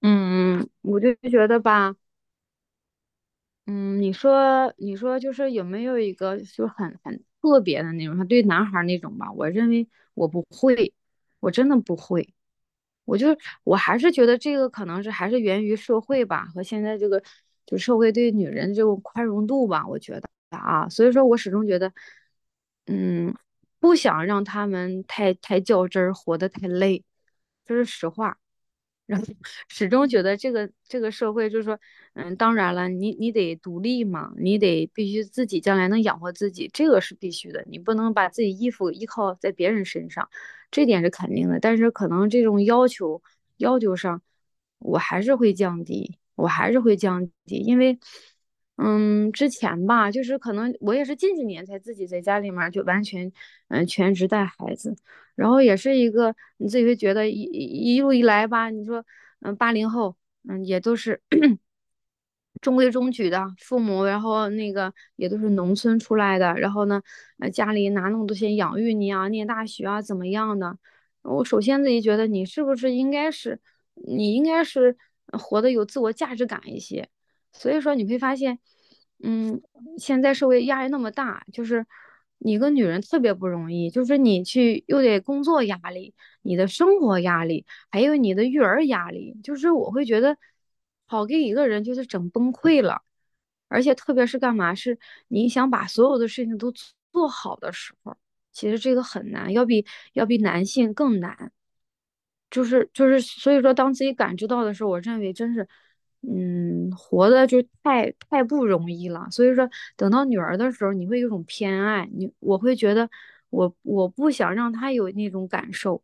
[0.02, 1.94] 嗯，我就觉得吧，
[3.66, 8.16] 嗯，你说，你说，就是有没有一个就很很特别的那种？
[8.16, 10.92] 他对男孩那种吧，我认为我不会，
[11.40, 12.32] 我真的不会。
[13.04, 13.28] 我就
[13.64, 17.22] 我还是觉得这个可能是还是源于社会吧，和现在这个
[17.64, 21.92] 就社会对女人这种宽容度吧，我觉得啊，所以说我始终觉得，
[22.86, 23.34] 嗯。
[23.80, 27.04] 不想让他们太太较真儿，活得太累，
[27.64, 28.38] 这是实话。
[29.06, 29.26] 然后
[29.68, 31.78] 始终觉得这个这个社会就是说，
[32.14, 37.64] 嗯，当然了，你你得独立嘛，你得必须自己将来能养活自己，这个是必须的。
[37.68, 40.28] 你不能把自己衣服依靠在别人身上，
[40.72, 41.60] 这点是肯定的。
[41.60, 43.22] 但是可能这种要求
[43.58, 44.22] 要求上，
[44.78, 47.98] 我还是会降低，我还是会降低，因为。
[48.76, 53.30] 嗯，之前吧，就是可能我也是近几年才自己在家里面就完全，
[53.68, 54.94] 嗯，全职带孩子，
[55.34, 59.04] 然后也是一个你自己会觉得一一路以来吧，你说，
[59.40, 60.16] 嗯，八零后，
[60.48, 61.20] 嗯，也都是
[62.60, 67.02] 中规中矩的父母，然后那个也都是农村出来的，然后呢，
[67.38, 70.78] 呃，家里拿那么多钱养育你啊，念大学啊，怎么样的？
[71.22, 73.58] 我首先自己觉得你是不是应该是，
[73.94, 74.96] 你应该是
[75.32, 77.08] 活得有自我价值感一些。
[77.58, 78.58] 所以说你会发现，
[79.22, 79.60] 嗯，
[79.98, 81.86] 现在社会压力那么大，就是
[82.38, 90.36] 你一个女人特别不容易，就是你去又得工作压力，你的生活压力，还有你的育儿压力，就是我会觉得
[91.06, 93.02] 好给一个人就是整崩溃了，
[93.68, 94.98] 而且特别是干嘛是
[95.28, 96.72] 你想把所有的事情都
[97.12, 98.16] 做好的时候，
[98.52, 101.52] 其实这个很难，要比要比男性更难。
[102.48, 105.68] 就是就是，所以说当自己感知到的时候，我认为真是，
[106.22, 109.26] 嗯，活的就太太不容易了。
[109.30, 113.08] 所以说，等到女儿的时候，你会有种偏爱你，我会觉得
[113.50, 116.02] 我我不想让她有那种感受，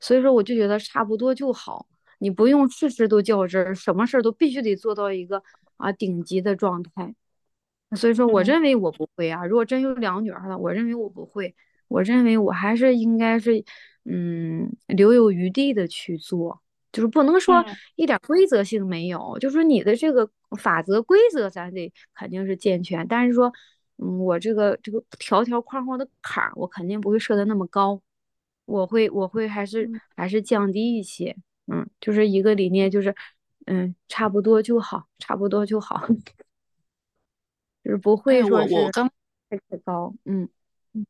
[0.00, 1.86] 所以说我就觉得差不多就好，
[2.18, 5.42] 你不用事事都较真儿，什么事儿都必须得做到一个
[5.76, 7.14] 啊顶级的状态。
[7.96, 9.44] 所以说，我认为我不会啊。
[9.44, 11.54] 如果真有两个女儿了，我认为我不会。
[11.88, 13.64] 我认为我还是应该是，
[14.04, 16.62] 嗯，留有余地的去做，
[16.92, 17.64] 就是不能说
[17.96, 19.38] 一点规则性没有。
[19.38, 20.28] 就是你的这个
[20.58, 23.06] 法则规则，咱得肯定是健全。
[23.06, 23.52] 但是说，
[23.98, 28.00] 嗯，我这个这个条条框框的坎儿，我肯定不会设的那么高。
[28.64, 31.36] 我会我会还是还是降低一些。
[31.66, 33.14] 嗯，就是一个理念，就是
[33.66, 36.06] 嗯，差不多就好，差不多就好。
[37.82, 40.48] 就是不会说是太太高，嗯
[40.92, 41.06] 嗯。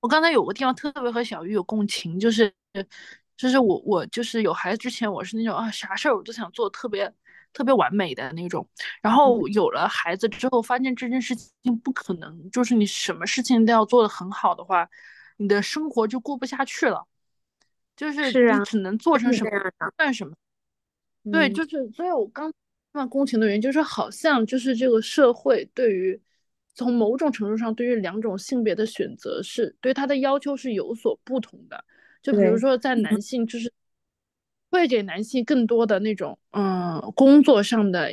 [0.00, 2.52] 我刚才有个地方特别和小鱼有共情，就是
[3.36, 7.12] 就是我我就是有孩子之前，我是那种啊啥事儿我都想做特别
[7.52, 8.68] 特别完美的那种，
[9.02, 14.88] 然后有了孩子之后，发现这件事情不可能，就是你什么事情都要做得很好的话，
[15.36, 17.06] 你的生活就过不下去了，
[17.96, 19.50] 就是你只能做成什么
[19.96, 20.34] 算什么，
[21.30, 22.52] 对，就是所以我刚。
[22.92, 26.18] 那共情的原因就是，好像就是这个社会对于
[26.72, 31.84] 从某种程度上对于两种性别的选择是对他的要求是有所不同的。
[32.26, 33.72] 就比如说，在男性就是
[34.68, 38.12] 会给男性更多的那种嗯工作上的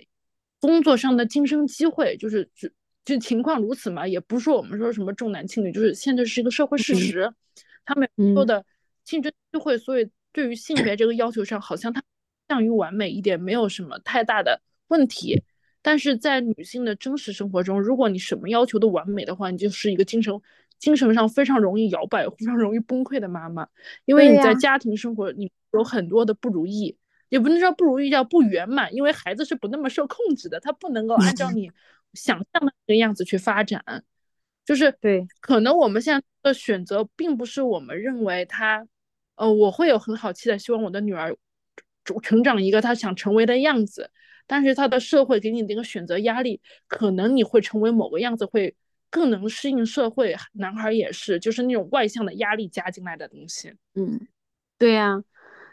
[0.60, 2.70] 工作上的晋升机会，就是就
[3.04, 7.34] 就情况如此嘛，也不是说我们说什么重男轻女，就是现在是一个社会事实，
[7.86, 8.64] 他们说的
[9.04, 12.04] 竞争机会，所以对于性别这个要求上，好像他
[12.48, 14.62] 向于完美一点，没有什么太大的。
[14.90, 15.42] 问题，
[15.82, 20.40] 但是在女性的真实生活中，如果你什么要求都完美的话，你就是一个精神
[20.84, 23.66] 精神上非常容易摇摆、非常容易崩溃的妈妈。
[24.04, 26.98] 因为你在家庭生活，你有很多的不如意，
[27.30, 28.94] 也不能说不如意，叫不圆满。
[28.94, 31.72] 因为孩子是不那么受控制的，他不能够按照 你
[32.14, 33.82] 想象的那个样子去发展。
[34.66, 38.86] 就是对，可能我们现在的选择，并不是我们认为他，
[39.36, 41.34] 呃，我会有很好期待，希望我的女儿
[42.22, 44.12] 成长一个她想成为的样子。
[44.46, 48.76] 但是他的社会给你的一个选择压力，可能你会成为某个样子，会
[49.14, 50.36] 更能适应社会。
[50.54, 53.72] 男孩也是，就是那种外向的压力加进来的东西。
[53.94, 54.28] 嗯，
[54.80, 55.24] 对呀，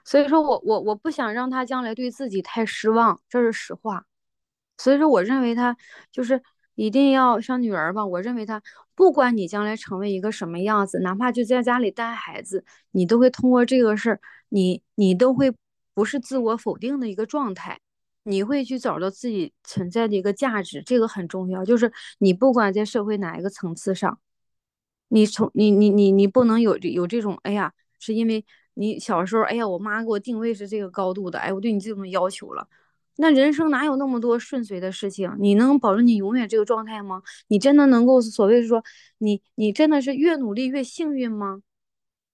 [0.05, 4.05] 所以说我我我不想让他将来对自己太失望，这是实话。
[4.77, 5.75] 所以说，我认为他
[6.13, 6.43] 就是
[6.75, 8.05] 一定要像女儿吧。
[8.05, 8.63] 我认为他
[8.95, 14.21] 不管你将来成为一个什么样子，哪怕就在家里带孩子，你都会通过这个事儿，
[14.51, 15.51] 你你都会
[15.95, 17.81] 不是自我否定的一个状态。
[18.25, 21.65] 你会去找到自己存在的一个价值，这个很重要。
[21.65, 24.19] 就是你不管在社会哪一个层次上，
[25.09, 28.45] 你从你你你你不能有有这种，哎呀，是因为
[28.75, 32.69] 你小时候，哎呀，我妈给我定位是这个高度的，哎，我对你这种要求了。
[33.17, 35.35] 那人生哪有那么多顺遂的事情？
[35.39, 37.23] 你能保证你永远这个状态吗？
[37.49, 38.83] 你真的能够所谓说，
[39.19, 41.61] 你你真的是越努力越幸运吗？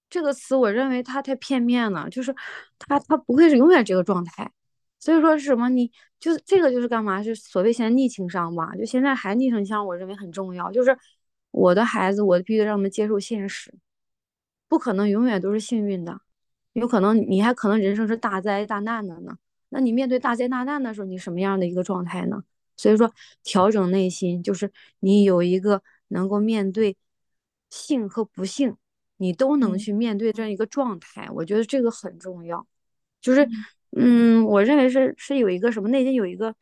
[0.09, 2.33] 这个词我认为它太片面了，就是
[2.79, 4.51] 它它不会是永远这个状态。
[4.99, 5.69] 所以说是什么？
[5.69, 7.21] 你就是这个就是干嘛？
[7.21, 8.75] 是所谓现在逆情商吧？
[8.75, 10.71] 就现在还逆情商，我认为很重要。
[10.71, 10.97] 就是
[11.51, 13.73] 我的孩子，我必须让他们接受现实，
[14.67, 16.19] 不可能永远都是幸运的，
[16.73, 19.37] 有可能你还可能人生是大灾大难的呢。
[19.69, 22.43] 那你面对大灾大难的时候，你什么样的一个状态呢？
[22.75, 23.11] 所以说
[23.43, 26.97] 调整内心，就是你有一个能够面对
[27.69, 28.75] 幸和不幸，
[29.17, 31.29] 你都能去面对这样一个状态。
[31.31, 32.65] 我觉得这个很重要，
[33.21, 33.47] 就是。
[33.91, 36.55] 嗯，我认为是是有一个什么内心有一个，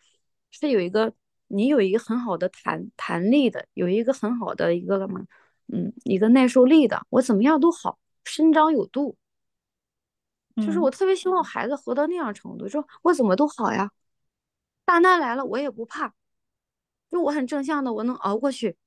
[0.51, 1.13] 是有一个
[1.47, 5.25] 你有一个很好的弹弹力的，有一个很好的一个什么？
[5.67, 9.17] 嗯，一个耐受力的，我怎么样都好，伸张有度。
[10.57, 13.91] 就是我特别希望孩子活到那样程度，说我怎么都好呀，
[14.85, 16.13] 大难来了我也不怕，
[17.11, 18.77] 就我很正向的，我能熬过去。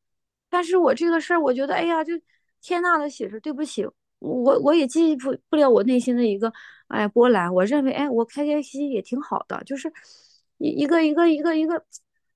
[0.49, 2.15] 但是我这个事儿，我觉得哎呀，就
[2.63, 3.87] 天大的喜事，对不起。
[4.19, 6.53] 我我也记不不了我内心的一个
[6.89, 9.93] 哎波澜，我认为哎我开开心心也挺好的，就是
[10.59, 11.85] 一一个一个一个一个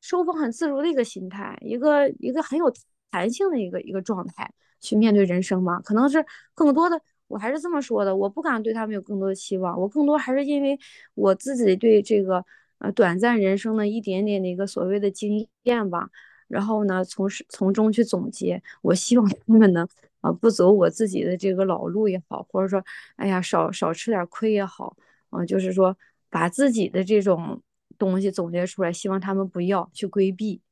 [0.00, 2.72] 收放很自如的一个心态，一个一个很有
[3.10, 5.80] 弹性的一个一个状态去面对人生嘛。
[5.80, 6.24] 可能是
[6.54, 10.78] 更多的，我还是这么说的，我不敢对他们有更多的期望，我更多还是因为
[11.14, 12.44] 我自己对这个
[12.78, 16.08] 呃短暂人生的一点点的一个所谓的经验吧，
[16.48, 19.88] 然后呢从从中去总结，我希望他们能。
[20.22, 22.82] 啊，不走我自己的这个老路也好，或者说，
[23.16, 24.96] 哎呀，少少吃点亏也好，
[25.28, 25.94] 啊，就是说
[26.30, 27.62] 把自己的这种
[27.98, 30.62] 东西总结出来，希望他们不要去规避。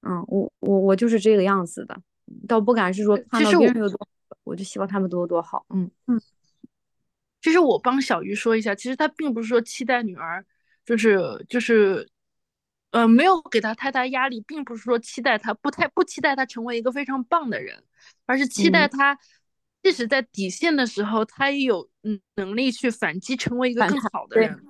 [0.00, 2.00] 嗯，我我我就是这个样子的，
[2.48, 4.08] 倒不敢是说看到别人有多，
[4.44, 5.66] 我就希望他们多多好。
[5.68, 6.18] 嗯嗯。
[7.42, 10.44] 其实我帮小鱼说一下，其实他并不是说期待女儿，
[10.84, 12.06] 就是就是，
[12.90, 17.82] 呃，没有给他太大压力，并不是说期待他不太不期待他成为一个非常棒的人，
[18.26, 19.16] 而是期待他，
[19.82, 24.60] 即使在底线的时候，他也有嗯能力去反击，成为一个更好的人。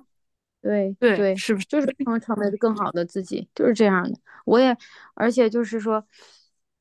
[0.61, 4.19] 对对对，是不是就是能成为更好的自己，就是这样的。
[4.45, 4.77] 我也，
[5.15, 6.05] 而且就是说，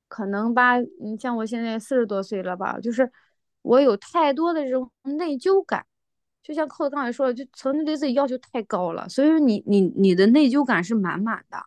[0.07, 3.11] 可能吧，你像我现在四十多岁了吧，就是
[3.63, 5.87] 我有太多的这种内疚感，
[6.51, 11.65] 就像扣子刚才说的，就曾经对自己要求太高了，所以说你你你的内疚感是满满的。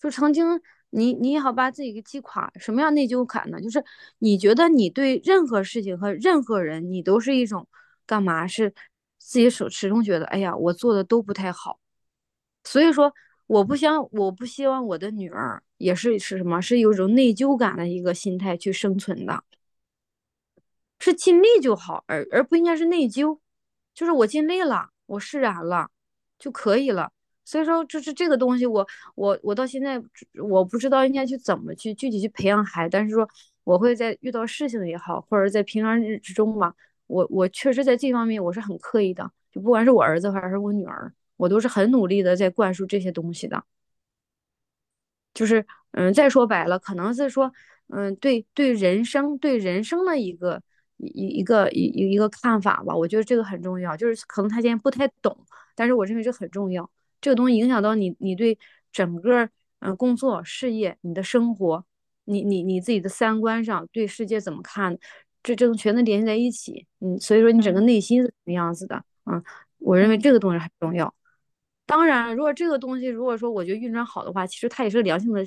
[0.00, 3.60] 就曾经你你也好把自己给击垮，什么样内疚感呢？
[3.60, 3.84] 就是
[4.18, 7.68] 你觉得你对任何事情和任何人，你都是一种
[8.04, 8.74] 干嘛是？
[9.22, 11.78] 自己始始终觉得，哎呀，我做的都不太好，
[12.64, 13.12] 所以说
[13.46, 19.44] 我不想，我不希望我的女儿也是是什么，是有一种内疚感的一个心态去生存的，
[20.98, 23.38] 是尽力就好，而而不应该是内疚，
[23.94, 25.88] 就是我尽力了，我释然了
[26.38, 27.10] 就可以了。
[27.44, 28.86] 所以说，就是这个东西，我
[29.16, 30.00] 我我到现在
[30.42, 33.28] 我不知道应该去怎么去具体去培养孩，但是说
[33.64, 36.74] 我会在遇到事情也好，或者在平常日之中吧。
[37.06, 43.64] 我我确实在这方面我是很刻意的，就不管是我儿子还是我女儿，我都是很努力的在灌输这些东西的。
[45.34, 47.52] 就是嗯，再说白了，可能是说
[47.88, 50.62] 嗯，对对人生对人生的一个
[51.02, 52.94] 一一个一一个看法吧。
[52.94, 55.36] 我觉得这个很重要，就是可能他现在不太懂，
[55.74, 56.88] 但是我认为这很重要。
[57.20, 58.58] 这个东西影响到你你对
[58.92, 59.48] 整个
[59.80, 61.84] 嗯工作事业你的生活，
[62.24, 64.98] 你你你自己的三观上对世界怎么看？
[65.42, 69.42] 这这种全都联系在一起，嗯，所以说你整个内心是什么样子的，嗯，
[69.78, 71.14] 我认为这个东西很重要。
[71.86, 75.42] 当然，如果这个东西如果说我觉得运转好的话，其实它也是良性的、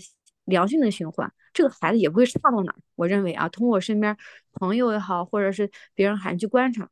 [0.45, 2.75] 良性的循环，这个孩子也不会差到哪。
[2.95, 4.17] 我认为啊，通过身边
[4.53, 6.89] 朋友也好，或者是别人孩子去观察，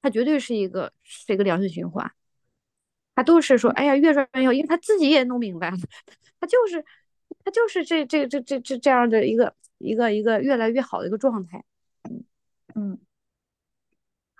[0.00, 2.12] 他绝对是一个是一个良性循环。
[3.14, 5.76] 他都是说，哎呀，越转越好，因为他自己也弄明白了，
[6.40, 6.84] 他就是
[7.44, 11.62] 他就是这这这这这这样的一个一个一个越来越好的一个状态。
[12.74, 12.98] 嗯，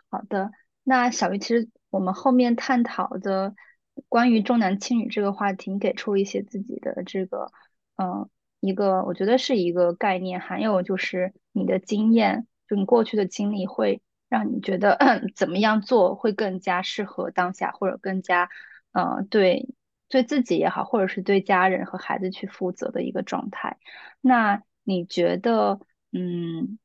[0.08, 0.52] 好的。
[0.84, 3.54] 那小鱼，其实我们后面探讨的
[4.08, 7.52] 关于重男轻女这个话题，给出一些自己的这个，
[7.96, 8.28] 嗯，
[8.62, 14.96] 一个我觉得是一个概念，还有就是你的经验，就你过去的经历，会让你觉得
[15.36, 18.48] 怎么样做会更加适合当下，或者更加，
[18.92, 19.68] 嗯，对，
[20.08, 23.78] 对自己也好，或者是对家人和孩子去负责的一个状态。
[24.20, 25.80] 那你觉得，
[26.12, 26.78] 嗯？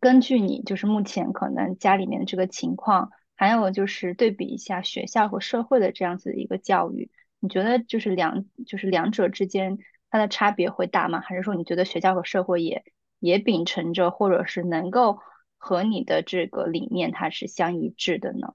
[0.00, 9.78] 根据你就是目前可能家里面的这个情况，还有就是对比一下学校和社会的这样子的一个教育，你觉得就是两就是两者之间
[10.10, 11.20] 它的差别会大吗？
[11.20, 12.84] 还是说你觉得学校和社会也
[13.18, 15.18] 也秉承着或者是能够
[15.56, 18.54] 和你的这个理念它是相一致的呢？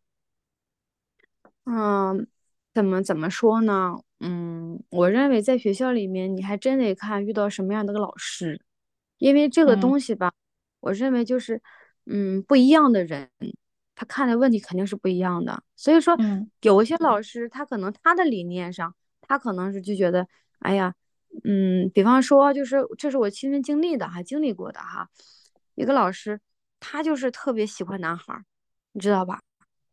[1.65, 2.27] 嗯，
[2.73, 3.95] 怎么怎么说呢？
[4.19, 8.61] 嗯，我认为在学校里面你还真得看遇到什么样的个老师，
[9.17, 10.31] 因为这个东西吧。
[10.79, 11.61] 我认为就是，
[12.07, 13.29] 嗯，不一样的人，
[13.95, 15.63] 他看的问题肯定是不一样的。
[15.77, 16.17] 所以说，
[16.61, 20.27] 有一些老师，他可能他的理念上，他可能是就觉得，
[20.59, 20.93] 哎呀，
[21.43, 25.09] 嗯，比方说，就是这是我亲身经历的，哈，经历过的哈，
[25.75, 26.39] 一个老师，
[26.79, 28.43] 他就是特别喜欢男孩，
[28.91, 29.41] 你知道吧？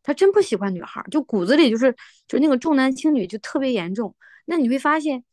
[0.02, 1.94] 他真不喜欢女孩，就骨子里就是
[2.26, 4.14] 就那个重男轻女就特别严重。
[4.46, 5.24] 那你会发现。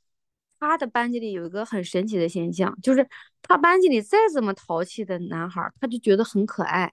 [0.60, 3.08] 他的班级里有一个很神奇的现象，就是
[3.44, 6.92] 他班级里再怎么淘气的男孩，他就觉得很可爱，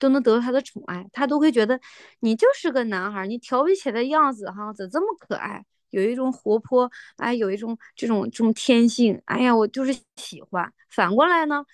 [0.00, 1.78] 都能得到他的宠爱，他都会觉得
[2.18, 5.64] 你就是个男孩，你调皮起来的样子哈，怎这么可爱？
[5.90, 10.72] 有一种活泼，哎，有一种这种这种天性，哎呀，我就是喜欢。
[10.90, 11.64] 反过来呢，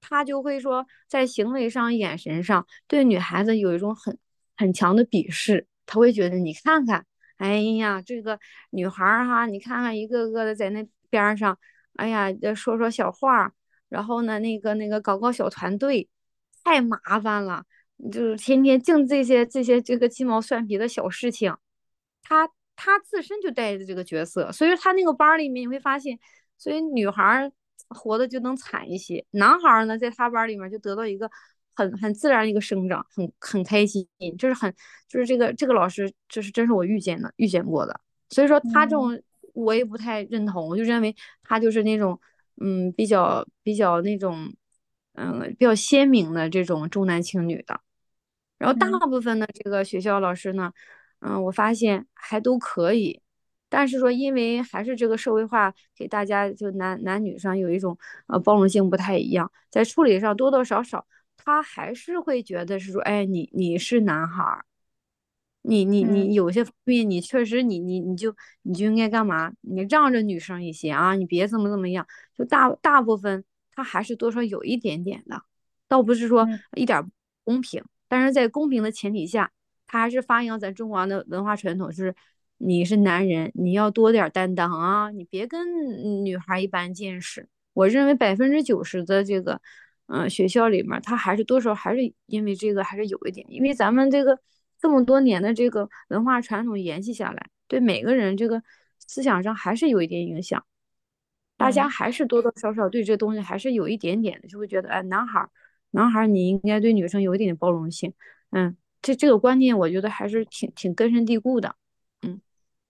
[0.00, 4.18] 他就会说在行为上、眼神上对女孩子有一种很
[4.56, 7.04] 很强的鄙视，他会觉得你看看。
[7.38, 8.38] 哎呀，这个
[8.70, 11.58] 女孩儿哈，你看看一个个的在那边上，
[11.96, 13.52] 哎呀，说说小话，
[13.88, 16.06] 然后呢，那个那个搞搞小团队，
[16.64, 17.64] 太麻烦了，
[18.12, 21.56] 就是天天净这些这些这个鸡毛蒜皮的小事情。
[22.22, 22.46] 他
[22.80, 26.18] 他自身就带着这个角色，所以说他那个班里面你会发现，
[26.56, 27.52] 所以女孩儿
[27.88, 31.30] 活的就能惨一些，男孩儿呢在他班里面就得到一个。
[31.72, 34.06] 很很自然一个生长，很很开心，
[34.36, 34.70] 就是很
[35.08, 39.18] 就是这个这个老师，就是真是我遇见的遇见过的，所以说他这种
[39.54, 42.20] 我也不太认同，我就认为他就是那种
[42.60, 44.52] 嗯比较比较那种
[45.14, 47.80] 嗯比较鲜明的这种重男轻女的，
[48.58, 50.74] 然后大部分的这个学校老师呢，嗯
[51.20, 53.20] 我发现还都可以，
[53.68, 57.96] 但是说因为还是这个社会化给大家就男男女上有一种
[58.26, 61.06] 呃包容性不太一样，在处理上多多少少。
[61.42, 64.64] 他还是会觉得是说，哎，你你是男孩儿，
[65.62, 69.50] 你你你有些方面你确实你你你就你就应该干嘛？
[69.62, 72.06] 你让着女生一些啊，你别怎么怎么样。
[72.36, 73.42] 就大大部分
[73.72, 75.42] 他还是多少有一点点的，
[75.88, 76.46] 倒不是说
[76.76, 77.10] 一点
[77.42, 79.50] 公平，但是在公平的前提下，
[79.90, 82.14] 他还是发扬咱中华的文化传统，就是
[82.58, 87.48] 你是男人，你要多点担当啊，你别跟女孩一般见识。
[87.72, 89.60] 我认为百分之九十的这个，
[90.06, 94.38] 嗯，学校里面他还是多少还是因为这个还是有一点，因为咱们这个。
[94.82, 98.62] 这么多年的这个文化传统延续下来，对每个人这个
[98.98, 100.64] 思想上还是有一点影响。
[101.58, 105.46] 大家还是多多少少对这东西还是有一点点的，就会觉得，哎，男孩，
[105.90, 108.14] 男孩你应该对女生有一点包容性。
[108.52, 111.74] 嗯，这这个观念我觉得还是挺挺根深蒂固的。
[112.22, 112.40] 嗯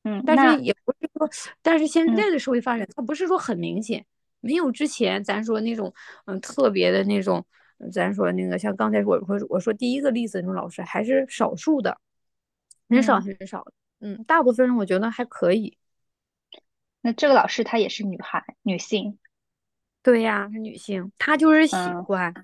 [0.05, 1.29] 嗯，但是也不是说，
[1.63, 4.05] 但是现在的社会发展，它不是说很明显，
[4.41, 5.93] 没有之前咱说那种，
[6.27, 7.45] 嗯，特别的那种。
[7.91, 11.99] 咱说那个像刚才我说我说第一个例子那种老师还是少数的，
[12.91, 13.67] 很少很少
[14.01, 15.79] 嗯，大部分人我觉得还可以。
[17.01, 19.19] 那这个老师她也是女孩，女性。
[20.03, 22.41] 对呀，是女性，她就是喜欢，骨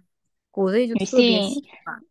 [0.71, 1.63] 子里就女性，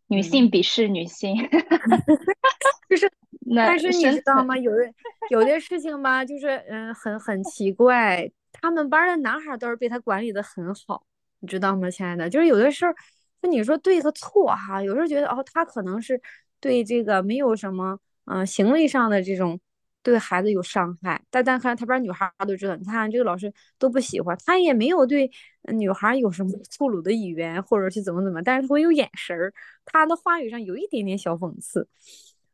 [0.06, 1.34] 女性鄙视女性，
[2.88, 3.10] 就是。
[3.54, 4.56] 但是你知道吗？
[4.58, 4.92] 有的
[5.30, 11.04] 有的事情吧，就是嗯，很很奇怪，他们班的男孩倒是被他管理的很好，
[11.38, 12.28] 你知道吗，亲爱的？
[12.28, 12.94] 就是有的事儿。
[13.40, 14.82] 就你说对和错哈？
[14.82, 16.20] 有时候觉得哦，他可能是
[16.58, 19.60] 对这个没有什么，嗯，行为上的这种
[20.10, 21.20] 对孩子有伤害。
[21.30, 25.30] 但但看他班女孩都知道，你看这个老师都不喜欢他，也没有对
[25.74, 29.52] 女孩有什么 粗鲁的语言，或者是怎么怎么，但是他会有眼神儿，
[29.84, 31.88] 他的话语上有一点点小讽刺，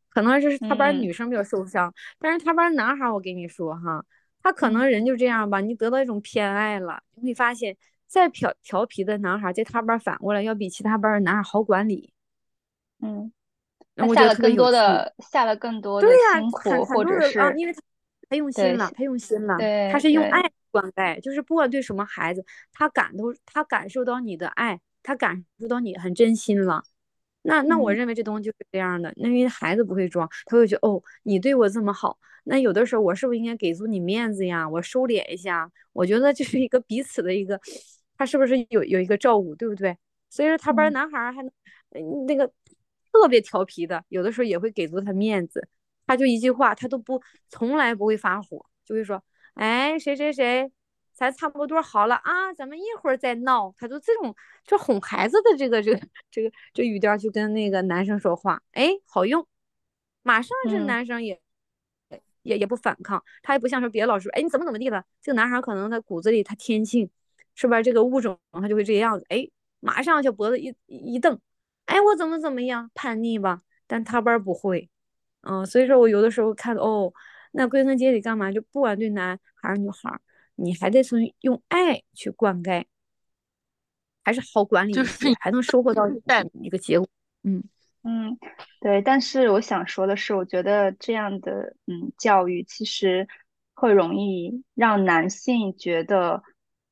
[0.09, 4.03] 可能是他班女生比较受伤，但是他班男孩，我跟你说哈，
[4.41, 7.77] 他可能人就这样吧，你得到一种偏爱了，你会发现。
[8.05, 12.13] 再调调皮的男孩，在他班反过来要比其他班的男孩好管理。
[13.01, 13.31] 嗯，
[13.95, 17.81] 他下了更多的下了更多的辛苦，或者是因为他
[18.29, 19.57] 他用心了，他用心了，
[19.91, 20.41] 他是用爱
[20.71, 26.83] 灌溉，就是不管对什么孩子，他感都他感受到你的爱，他感受到你很真心了。
[27.43, 34.67] 那那我认为这东西就是这样的，那因为孩子不会装，他会觉得哦，你对我这么好，那有的时候我是不是应该给足你面子呀？
[34.67, 37.59] 我收敛一下，我觉得这是一个彼此的一个。
[38.15, 39.97] 他是不是有有一个照顾，对不对？
[40.29, 41.51] 所以说他班男孩还能
[42.27, 42.49] 那个
[43.13, 45.69] 特别调皮的，有的时候也会给足他面子。
[46.05, 49.23] 他就一句话，他都不从来不会发火，就会说
[49.55, 50.69] ：“哎，谁谁谁，
[51.13, 54.35] 咱差不多好了啊，咱们一会儿再闹。”他就这种
[54.65, 59.47] 就哄孩子的这个这个这个这语调，就跟那个男生说话，哎，好用，
[60.23, 61.39] 马上这男生也
[62.41, 65.05] 也也不反抗，他也不像说别的老师，哎，你怎么怎么地了？
[65.21, 67.09] 这个男孩可能他骨子里他天性。
[67.55, 67.83] 是吧？
[67.83, 69.47] 这个物种他就会这样子，哎，
[69.79, 71.39] 马上就脖子一一瞪，
[71.85, 73.61] 哎，我怎么怎么样叛逆吧？
[73.87, 74.89] 但他班不会，
[75.41, 77.13] 嗯，所以说我有的时候看哦，
[77.51, 78.51] 那归根结底干嘛？
[78.51, 80.19] 就不管对男还是女孩，
[80.55, 82.85] 你还得从用爱去灌溉，
[84.23, 86.03] 还是好管理，就是还能收获到
[86.61, 87.07] 一个结果。
[87.43, 87.63] 嗯
[88.03, 88.37] 嗯，
[88.79, 89.01] 对。
[89.01, 93.27] 但是我想说的是，我觉得这样的嗯教育其实
[93.73, 96.43] 会容易让男性觉得。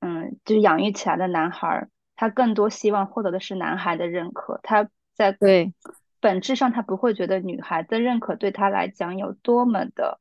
[0.04, 1.88] 嗯，就是养育起来的男孩，
[2.22, 4.60] 他更多希望获得的是男孩的认可。
[4.62, 5.74] 他在对
[6.20, 10.20] 本质上，他不会觉得女孩的认可对他来讲有多么的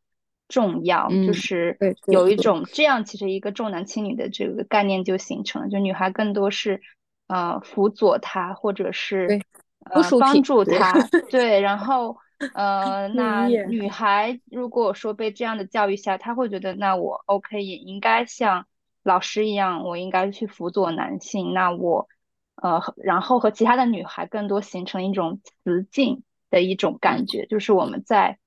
[0.49, 1.11] 重要。
[1.11, 1.77] 就是
[2.07, 5.69] 有一种这样，其实一个重男轻女的这个概念就形成了。
[5.69, 6.81] 就女孩更多是
[7.27, 9.43] 呃辅佐他，或者是
[9.85, 10.95] 呃帮助他。
[11.29, 12.17] 对，然后
[12.55, 18.65] 呃，那女孩如果说被这样的教育下，她会觉得那我 OK 也应该像。
[19.03, 21.55] 老师一样，我应该去辅佐男性。
[21.55, 22.09] 那我，
[22.57, 28.39] 呃，然后和其他的女孩更多形成一种雌竞的一种感觉，就是我们在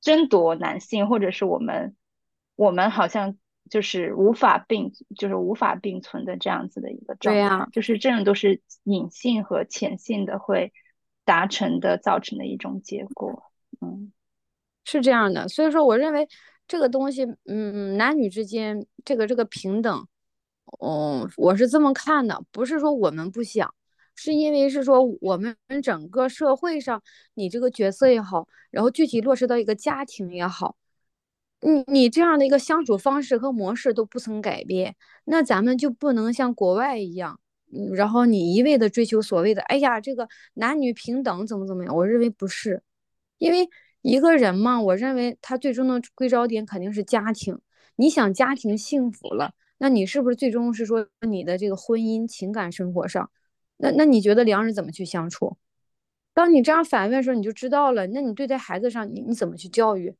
[0.00, 1.94] 争夺男性，或者是我们，
[2.56, 3.36] 我们好像
[3.70, 7.68] 就是无法并，就是无法并存的这样子的一个状态。
[7.72, 10.72] 就是这种都是隐性和潜性的会
[11.24, 13.44] 达成的，造成的一种结果。
[13.80, 14.12] 嗯，
[14.84, 15.46] 是这样的。
[15.46, 16.28] 所以说，我认为。
[16.72, 20.08] 这个东西，嗯，男女之间这个这个平等，
[20.80, 23.74] 嗯，我是这么看的，不是说我们不想，
[24.14, 27.02] 是因为是说我们整个社会上，
[27.34, 30.76] 你这个角色也好，然后具体落实到一个家庭也好，
[31.60, 34.96] 你你这样的一个相处方式和模式都不曾改变，
[35.26, 37.38] 那咱们就不能像国外一样，
[37.70, 41.94] 嗯，然后你一味的追求所谓的，哎呀，这个男女平等怎么怎么样？
[41.94, 42.82] 我认为不是，
[43.36, 43.68] 因为。
[44.02, 47.58] 一个人嘛，我认为他最终的归着点肯定是家庭。
[47.96, 53.30] 你想家庭幸福了，那你是不是最终是说你的这个婚姻情感生活上，
[53.76, 55.56] 那那你觉得两人怎么去相处？
[56.34, 58.06] 当你这样反问的时候，你就知道了。
[58.08, 60.14] 那你对待孩子上，你你怎么去教育？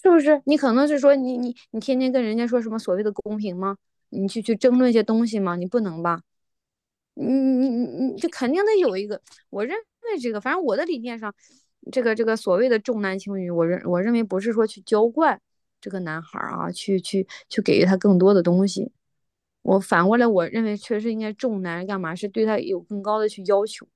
[0.00, 0.40] 是不是？
[0.46, 3.76] 你可能是说你你你天天跟人家说什么所谓的公平吗？
[4.10, 5.56] 你去去争论一些东西吗？
[5.56, 6.20] 你不能吧？
[7.14, 9.20] 你你你你就肯定得有一个。
[9.50, 11.34] 我认为这个，反正我的理念上，
[11.92, 15.40] 这个这个所谓的重男轻女，我认我认为不是说去娇惯
[15.80, 18.92] 这个男孩啊，去去去给予他更多的东西。
[19.62, 22.14] 我反过来，我认为确实应该重男干嘛？
[22.14, 23.86] 是对他有更高的去要求，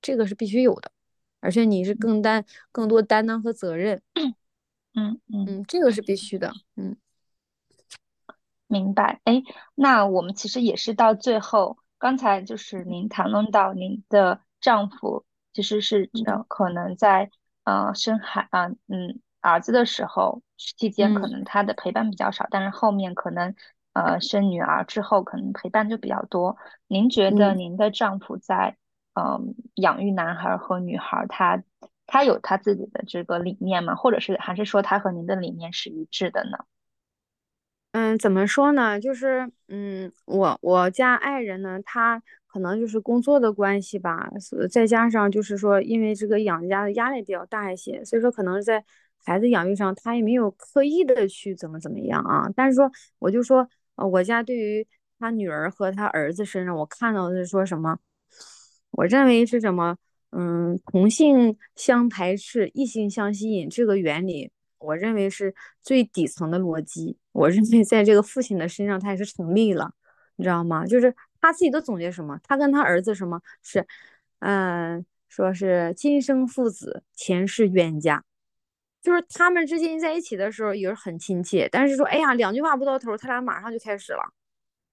[0.00, 0.90] 这个是必须有的，
[1.40, 4.00] 而且你是更担更多担当和责任。
[4.94, 6.52] 嗯嗯，这个是必须的。
[6.76, 6.96] 嗯，
[8.66, 9.20] 明白。
[9.24, 9.42] 哎，
[9.74, 15.24] 那我们其实也是到最后，刚才就是您谈论到您的丈夫
[15.56, 17.30] 其实是呃可能在
[17.64, 23.54] 呃生孩啊嗯儿子的时候期间，可能他的陪伴比较少，但是后面可能。
[23.96, 26.58] 呃，生女儿之后可能陪伴就比较多。
[26.86, 28.76] 您觉得您的丈夫在
[29.14, 31.62] 嗯养育男孩和女孩，他
[32.06, 33.94] 他有他自己的这个理念吗？
[33.94, 36.58] 或者是还是说他和您的理念是一致的呢？
[37.96, 39.00] 嗯，怎么说呢？
[39.00, 44.28] 就是嗯，我我家爱人呢，他可能就是工作的关系吧，
[44.70, 48.84] 再加上就是说，因为这个养家的压力比较大一些，所以说可能在
[49.24, 52.50] 孩子养育上，他也没有刻意的去怎么怎么样啊。
[52.54, 53.66] 但是说，我就说。
[53.96, 54.86] 呃，我家对于
[55.18, 57.96] 他女儿和他儿子身上，我看到的是说什么？
[58.90, 59.96] 我认为是什么？
[60.32, 67.16] 嗯，同性相排斥，异性相吸引这个原理，我认为是最底层的逻辑。
[67.36, 69.92] 我认为在这个父亲的身上，他也是成立了，
[70.36, 70.86] 你知道吗？
[70.86, 72.40] 就是他自己都总结什么？
[72.42, 73.86] 他跟他儿子什么是？
[74.38, 78.24] 嗯，说是今生父子，前世冤家。
[79.02, 84.20] 就是他们之间在一起的时候也是很亲切，但是说，哎呀，两句话不到头，他俩马上就开始了，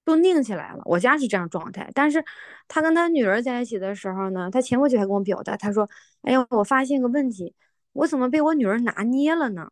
[0.04, 0.82] 都拧起来了。
[0.84, 2.24] 我家是这样状态，但是
[2.68, 5.88] 他跟他女儿在一起的时候呢，他前不久还跟我表达，他说，
[6.22, 7.54] 哎呀，我发现个问题，
[7.92, 9.70] 我怎么被我女儿拿捏了呢？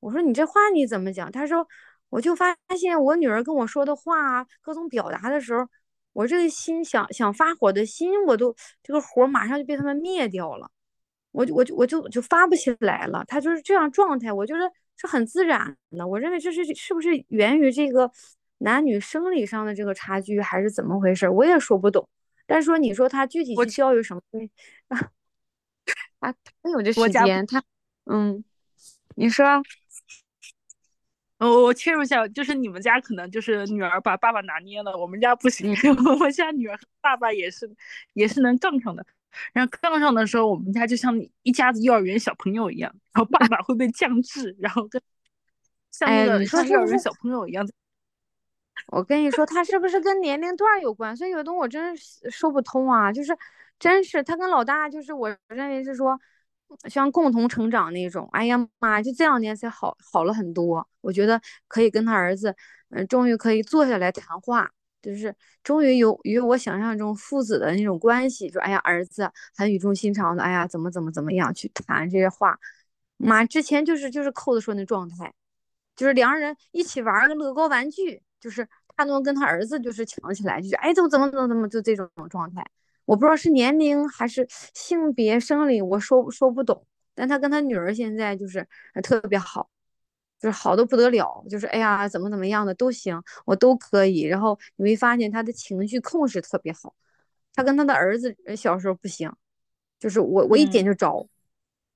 [0.00, 1.30] 我说你这话你怎么讲？
[1.30, 1.66] 他说，
[2.14, 5.66] 我就发现我女儿跟我说的话，各种表达的时候，
[6.12, 8.54] 我这个心想想发火的心，我都
[8.84, 10.70] 这个火马上就被他们灭掉了。
[11.32, 14.60] 我就我就我就就发不起来了，他就是这样状态，我觉得
[14.96, 16.06] 是很自然的。
[16.06, 18.08] 我认为这是是不是源于这个
[18.58, 21.28] 男女生理上的这个差距，还是怎么回事？
[21.28, 22.08] 我也说不懂。
[22.46, 24.22] 但是说你说他具体去教育什么？
[24.86, 25.10] 啊，
[26.20, 27.60] 他他有这时间，他
[28.04, 28.44] 嗯，
[29.16, 29.60] 你说。
[31.48, 35.74] 我我切入一下，就是你们家可能就是女儿把爸爸拿捏了，我们家不行，
[36.10, 37.70] 我们家女儿和爸爸也是
[38.12, 39.04] 也是能杠上的。
[39.52, 45.02] 然后杠上的时候，我们家就像一家子幼儿园小朋友一样，然后爸爸会被降智，然后跟
[45.90, 47.66] 像那个像幼儿园小朋友一样。
[48.88, 51.16] 我跟你说，他是不是跟年龄段有关？
[51.16, 53.36] 所以有的东西我真是说不通啊，就是
[53.78, 56.20] 真是他跟老大，就是我认为是说
[56.88, 58.28] 像共同成长那种。
[58.32, 62.54] 哎呀妈，就这两年才好好了很多，我觉得可以跟他儿子，
[62.90, 64.70] 嗯，终于可以坐下来谈话。
[65.02, 72.58] 就是终于有与我想象中父子的那种关系，说哎呀儿子很语重心长的，哎呀怎么怎么怎么样去谈这些话，
[73.18, 75.30] 妈之前就是就是扣子说那状态，
[75.94, 82.66] 就是两人一起玩个乐高玩具，就是他能跟他儿子就是抢起来，就是哎怎么怎么怎么怎么就这种状态，
[83.04, 88.66] 我不知道是年龄还是性别生理，我说说不懂，但他跟他女儿现在就是
[89.02, 89.68] 特别好。
[90.40, 94.22] 就是好的不得了，就是哎呀，怎么怎么样的都行，我都可以。
[94.22, 96.94] 然后你会发现他的情绪控制特别好。
[97.54, 99.32] 他跟他的儿子小时候不行，
[99.98, 101.26] 就是我我一点就着。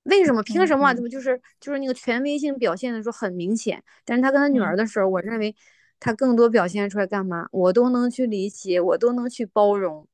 [0.05, 0.43] 为什么？
[0.43, 0.95] 凭什么？
[0.95, 3.83] 怎么就是就是那个权威性表现的时候很明显？
[4.07, 5.55] 但是他跟他女儿的时候，我认为
[6.01, 7.49] 他更多表现出来干嘛？
[7.53, 10.09] 我都能去理解，我都能去包容。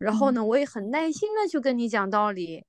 [0.00, 2.64] 然后呢，我也很耐心的去跟你讲道理。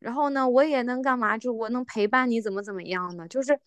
[0.00, 1.38] 然后呢，我也能干嘛？
[1.38, 3.28] 就我能陪伴你，怎么怎么样呢？
[3.28, 3.60] 就是。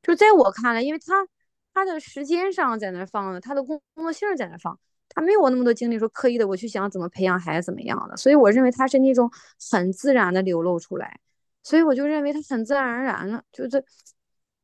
[0.00, 1.26] 就在我看来，因为他
[1.74, 9.28] 他的时间上在那放呢，他的工工作性在那放，他没有我那么多精力说刻意的我去想怎么培养孩子怎么样的，所以我认为他是那种
[9.70, 11.18] 很自然的流露出来，
[11.64, 13.84] 所以我就认为他很自然而然的，就是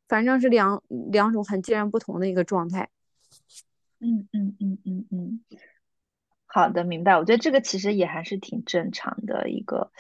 [0.09, 2.89] 反正是两两种很截然不同的一个状态。
[3.99, 5.04] 嗯嗯嗯嗯嗯，
[6.55, 7.17] 好的，明白。
[7.19, 9.91] 我觉得这个其实也还是挺正常的一个，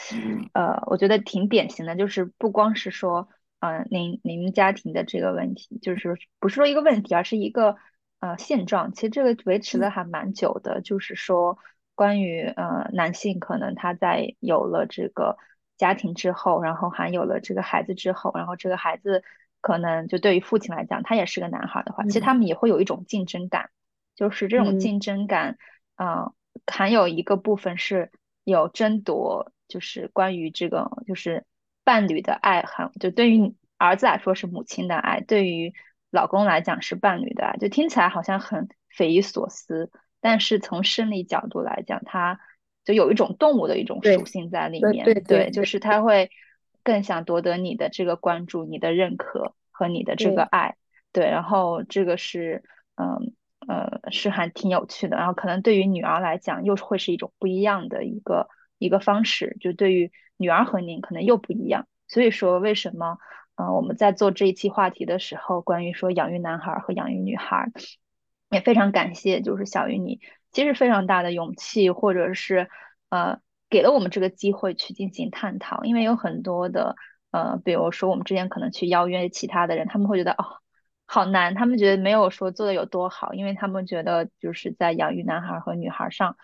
[0.52, 3.28] 呃，我觉得挺典型的，就是不光是说。
[3.60, 7.76] 嗯，您您家庭的这个问题，就是不是说一个问题，而是一个
[8.20, 8.92] 呃现状。
[8.92, 11.56] 其实这个维持的还蛮久的，就是说
[11.94, 15.38] 关于呃男性可能他在有了这个
[15.78, 19.24] 家庭之后，然后还有了这个孩子之后，然后这个孩子
[19.62, 23.70] 可能就对于父亲来讲，他也是个男孩的话，其实他们也会有一种竞争感，
[24.14, 25.56] 就是这种竞争感，
[25.96, 26.34] 嗯，
[26.66, 28.10] 还有一个部分是
[28.44, 29.50] 有争夺。
[29.66, 31.46] 就是关于这个就是
[31.84, 35.72] 伴侣的爱，哈，就对于儿子来说是母亲的爱，对于
[36.10, 39.90] 老公来讲是伴侣的爱，就听起来好像很匪夷所思，
[40.20, 42.38] 但是从生理角度来讲，它
[42.84, 46.30] 就有一种动物的一种属性在里面，对对，就是它会
[46.82, 50.76] 更想夺得你的这个关注、你的认可和你的这个爱，
[51.10, 52.62] 对，然后这个是，
[52.96, 53.32] 嗯。
[53.66, 58.48] 呃，是还挺有趣的，然后可能对于女儿来讲，又会是一种不一样的一个
[58.78, 61.86] 一个方式，就对于女儿和您可能又不一样。
[62.08, 63.18] 所以说，为什么，
[63.56, 67.70] 嗯，我们在做这一期话题的时候，关于说养育男孩和养育女孩，
[68.50, 70.20] 也非常感谢，就是小鱼你
[70.52, 72.68] 其实非常大的勇气，或者是
[73.08, 73.40] 呃，
[73.70, 76.96] 给了我们这个机会去进行探讨，因为有很多的
[77.30, 80.63] 呃，比如说我们之前可能去邀约其他的人，他们会觉得哦。
[81.06, 86.36] 好难，他们觉得没有说做的有多好，因为他们觉得就是在养育男孩和女孩上，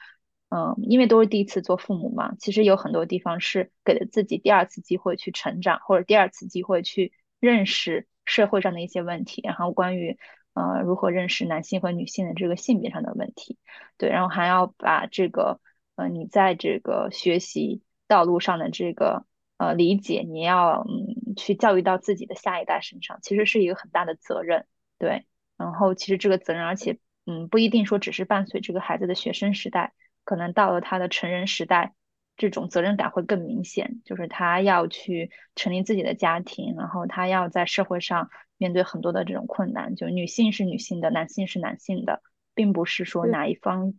[0.50, 10.18] 嗯，因为都是第一次做父母嘛，其实有很多地方是给了自己第二次机会去成长，或者第二次机会去认识社会上的一些问题，然后关于
[10.54, 13.58] 呃如何认识男性和女性的这个性别上的问题，
[13.96, 15.58] 对，然后还要把这个
[15.96, 19.24] 呃你在这个学习道路上的这个。
[19.60, 24.64] 呃，理解你要嗯去教育到自己的下一代身上，其实是一个很大的责任，
[24.96, 25.26] 对。
[25.58, 29.92] 然后其实这个责任，而且嗯不一定说只是伴随这个孩子的学生时代，
[30.24, 31.92] 可能到了他的成人时代，
[32.38, 39.94] 这种责任感会更明显，就是他要去成立自己的家庭，然后他要在社会上面对很多的这种困难。
[39.94, 42.22] 就女性是女性的，男性是男性的，
[42.54, 43.92] 并不是说哪一方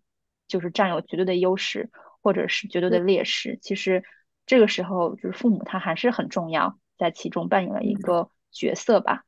[0.48, 1.92] 就是占有绝对的优势
[2.24, 4.04] 或者是绝对的劣势，其实。
[4.46, 9.24] 这个时候，就是父母他还是很重要，在其中扮演了一个角色吧。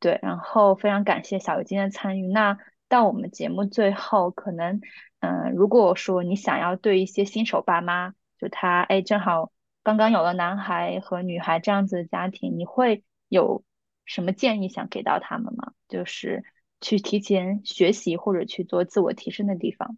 [0.00, 2.28] 对，然后非常感谢小鱼今天的参与。
[2.28, 2.58] 那
[2.88, 4.80] 到我们节目最后，可能，
[5.20, 9.50] 嗯，如果说你想要对一些新手爸妈，就他哎正好
[9.82, 13.64] 刚刚有了男孩和女孩这样子的家庭，你会有
[14.04, 15.72] 什么建议想给到他们吗？
[15.88, 16.44] 就是
[16.80, 19.96] 去提前学习或者去做自我提升的地方。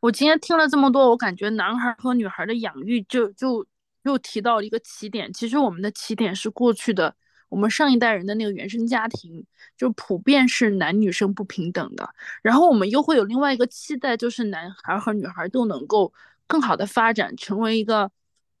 [0.00, 3.66] 我今天听了这么多，我感觉男孩和女孩的养育就就
[4.04, 5.32] 又提到了一个起点。
[5.32, 7.14] 其实我们的起点是过去的，
[7.48, 9.44] 我们上一代人的那个原生家庭，
[9.76, 12.08] 就普遍是男女生不平等的。
[12.42, 16.12] 然后我们又会有另外一个期待，就是男孩和女孩都能够
[16.46, 18.10] 更好的发展，成为一个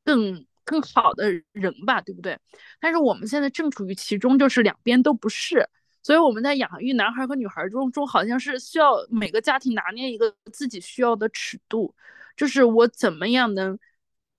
[0.04, 2.38] 更更好的人吧，对不对？
[2.80, 5.68] 但是我们现在正处于其中，就是两边都不是。
[6.02, 11.94] 所以我们在养育男孩和女孩中中，好像是需要每个家庭拿捏一个自己需要的尺度，
[12.36, 13.78] 就是我怎么样能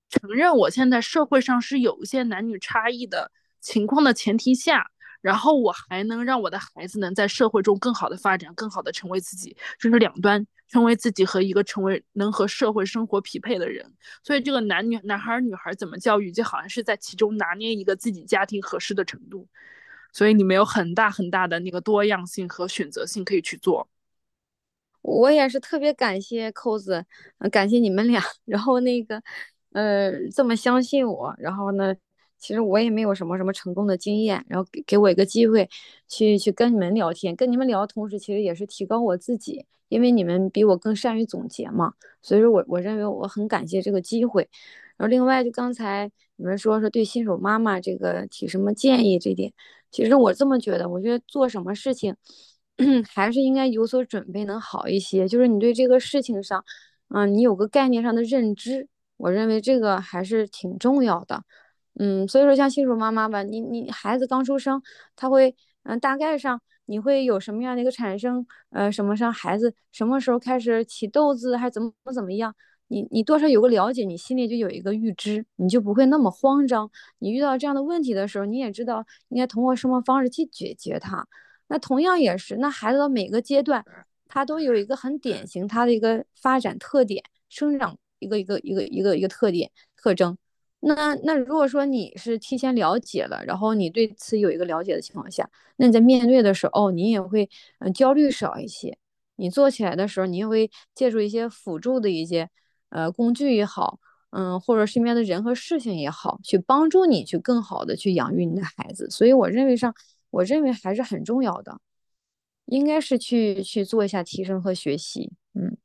[0.09, 4.89] 承认我现在社会上是有一些男女差异的情况的前提下，
[5.21, 13.85] 然后我还能让我的孩子能在社会中更好的发展，更好的成为自己，就是两端成为自己和一个成为能和社会生活匹配的人。
[14.23, 19.47] 所以这个男女男孩女孩怎么教育，就好像是在其中拿捏一个自己家庭合适的程度。
[20.11, 23.87] 所以你们有很大很大的那个多样性和选择性可以去做。
[25.01, 27.03] 我也是特别感谢扣子，
[27.51, 29.21] 感谢你们俩， 然后那个，
[29.71, 31.95] 呃，这么相信我，然后呢，
[32.37, 35.67] 其实我也没有什么什么成功的经验，然后给给我一个机会，
[36.07, 44.47] 去去跟你们聊天，跟你们聊同时，其实也是提高我自己，因为你们比我更善于总结嘛，所以说我我认为我很感谢这个机会。
[44.97, 49.51] 然后另外就刚才你们说说对新手妈妈这个提什么建议这点。
[49.91, 52.15] 其实我这么觉得，我觉得做什么事情，
[53.07, 55.27] 还是应该有所准备，能好一些。
[55.27, 56.63] 就是你对这个事情上，
[57.09, 58.87] 嗯，你有个概念上的认知，
[59.17, 61.43] 我认为这个还是挺重要的。
[61.99, 64.81] 嗯，所以说像新手妈妈吧，你你孩子刚出生，
[65.15, 72.55] 他会，嗯，大概上你会有什么样的一个产生，呃，什么上孩子什么时候开始起痘子，还怎么怎么样？
[72.91, 76.91] 你你多少有个了解，你心里就有一个预知，你就不会那么慌张。
[77.19, 81.25] 你遇到这样的问题的时候，你也知道应该通过什么方式去解决它。
[81.69, 83.85] 那同样也是，那孩子的每个阶段，
[84.27, 90.37] 他都有一个很典型他的一个发展特点、生长一个一个一个一个一个特点特征。
[90.81, 98.97] 那那如果说你是提前了解了，然后你对此有一个了解的情况下，那你在面对的时候，哦，你也会嗯焦虑少一些。
[99.37, 102.49] 你做起来的时候，你也会借助一些辅助的一些。
[102.91, 103.99] 呃，工具也好，
[104.31, 109.09] 嗯，或者身边的人和事情也好，去帮助你去更好的去养育你的孩子。
[109.09, 109.95] 所以我认为上，
[110.29, 111.79] 我认为还是很重要的，
[112.65, 115.31] 应该是去去做一下提升和学习。
[115.53, 115.77] 嗯，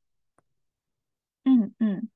[1.45, 2.09] 嗯嗯，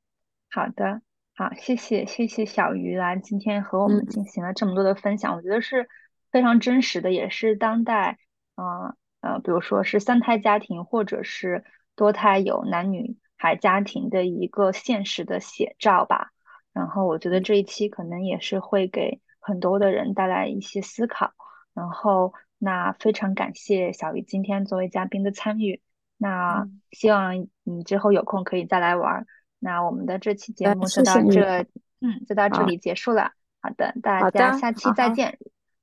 [0.51, 1.03] 好的，
[1.35, 5.89] 好，谢谢谢谢小鱼来今天和我们进行了这么多的分享，我觉得是
[6.33, 8.19] 非常真实的，也是当代，
[8.57, 11.65] 呃呃，比如说是三胎家庭或者是
[11.95, 13.17] 多胎有男女。
[13.41, 16.31] 孩家庭的一个现实的写照吧，
[16.75, 21.33] 然后我觉得这一期可能也是会给很多的人带来一些思考。
[21.73, 25.81] 然后那非常感谢小鱼今天作为嘉宾的参与。
[26.19, 29.25] 那希望你之后有空可以再来玩。
[29.59, 31.63] 那我们的这期节目就到这，
[32.03, 33.33] 嗯，就到这里结束了。
[33.63, 35.39] 好的，大家下期再见。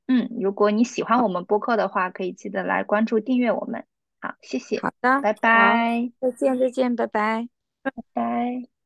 [0.05, 3.83] 嗯，如果你喜欢我们播客的话，可以记得来关注订阅我们。
[4.19, 4.79] 好，谢谢。
[4.79, 6.11] 好的，拜拜。
[6.19, 7.47] 再见，再见，拜拜，
[7.83, 8.76] 拜拜。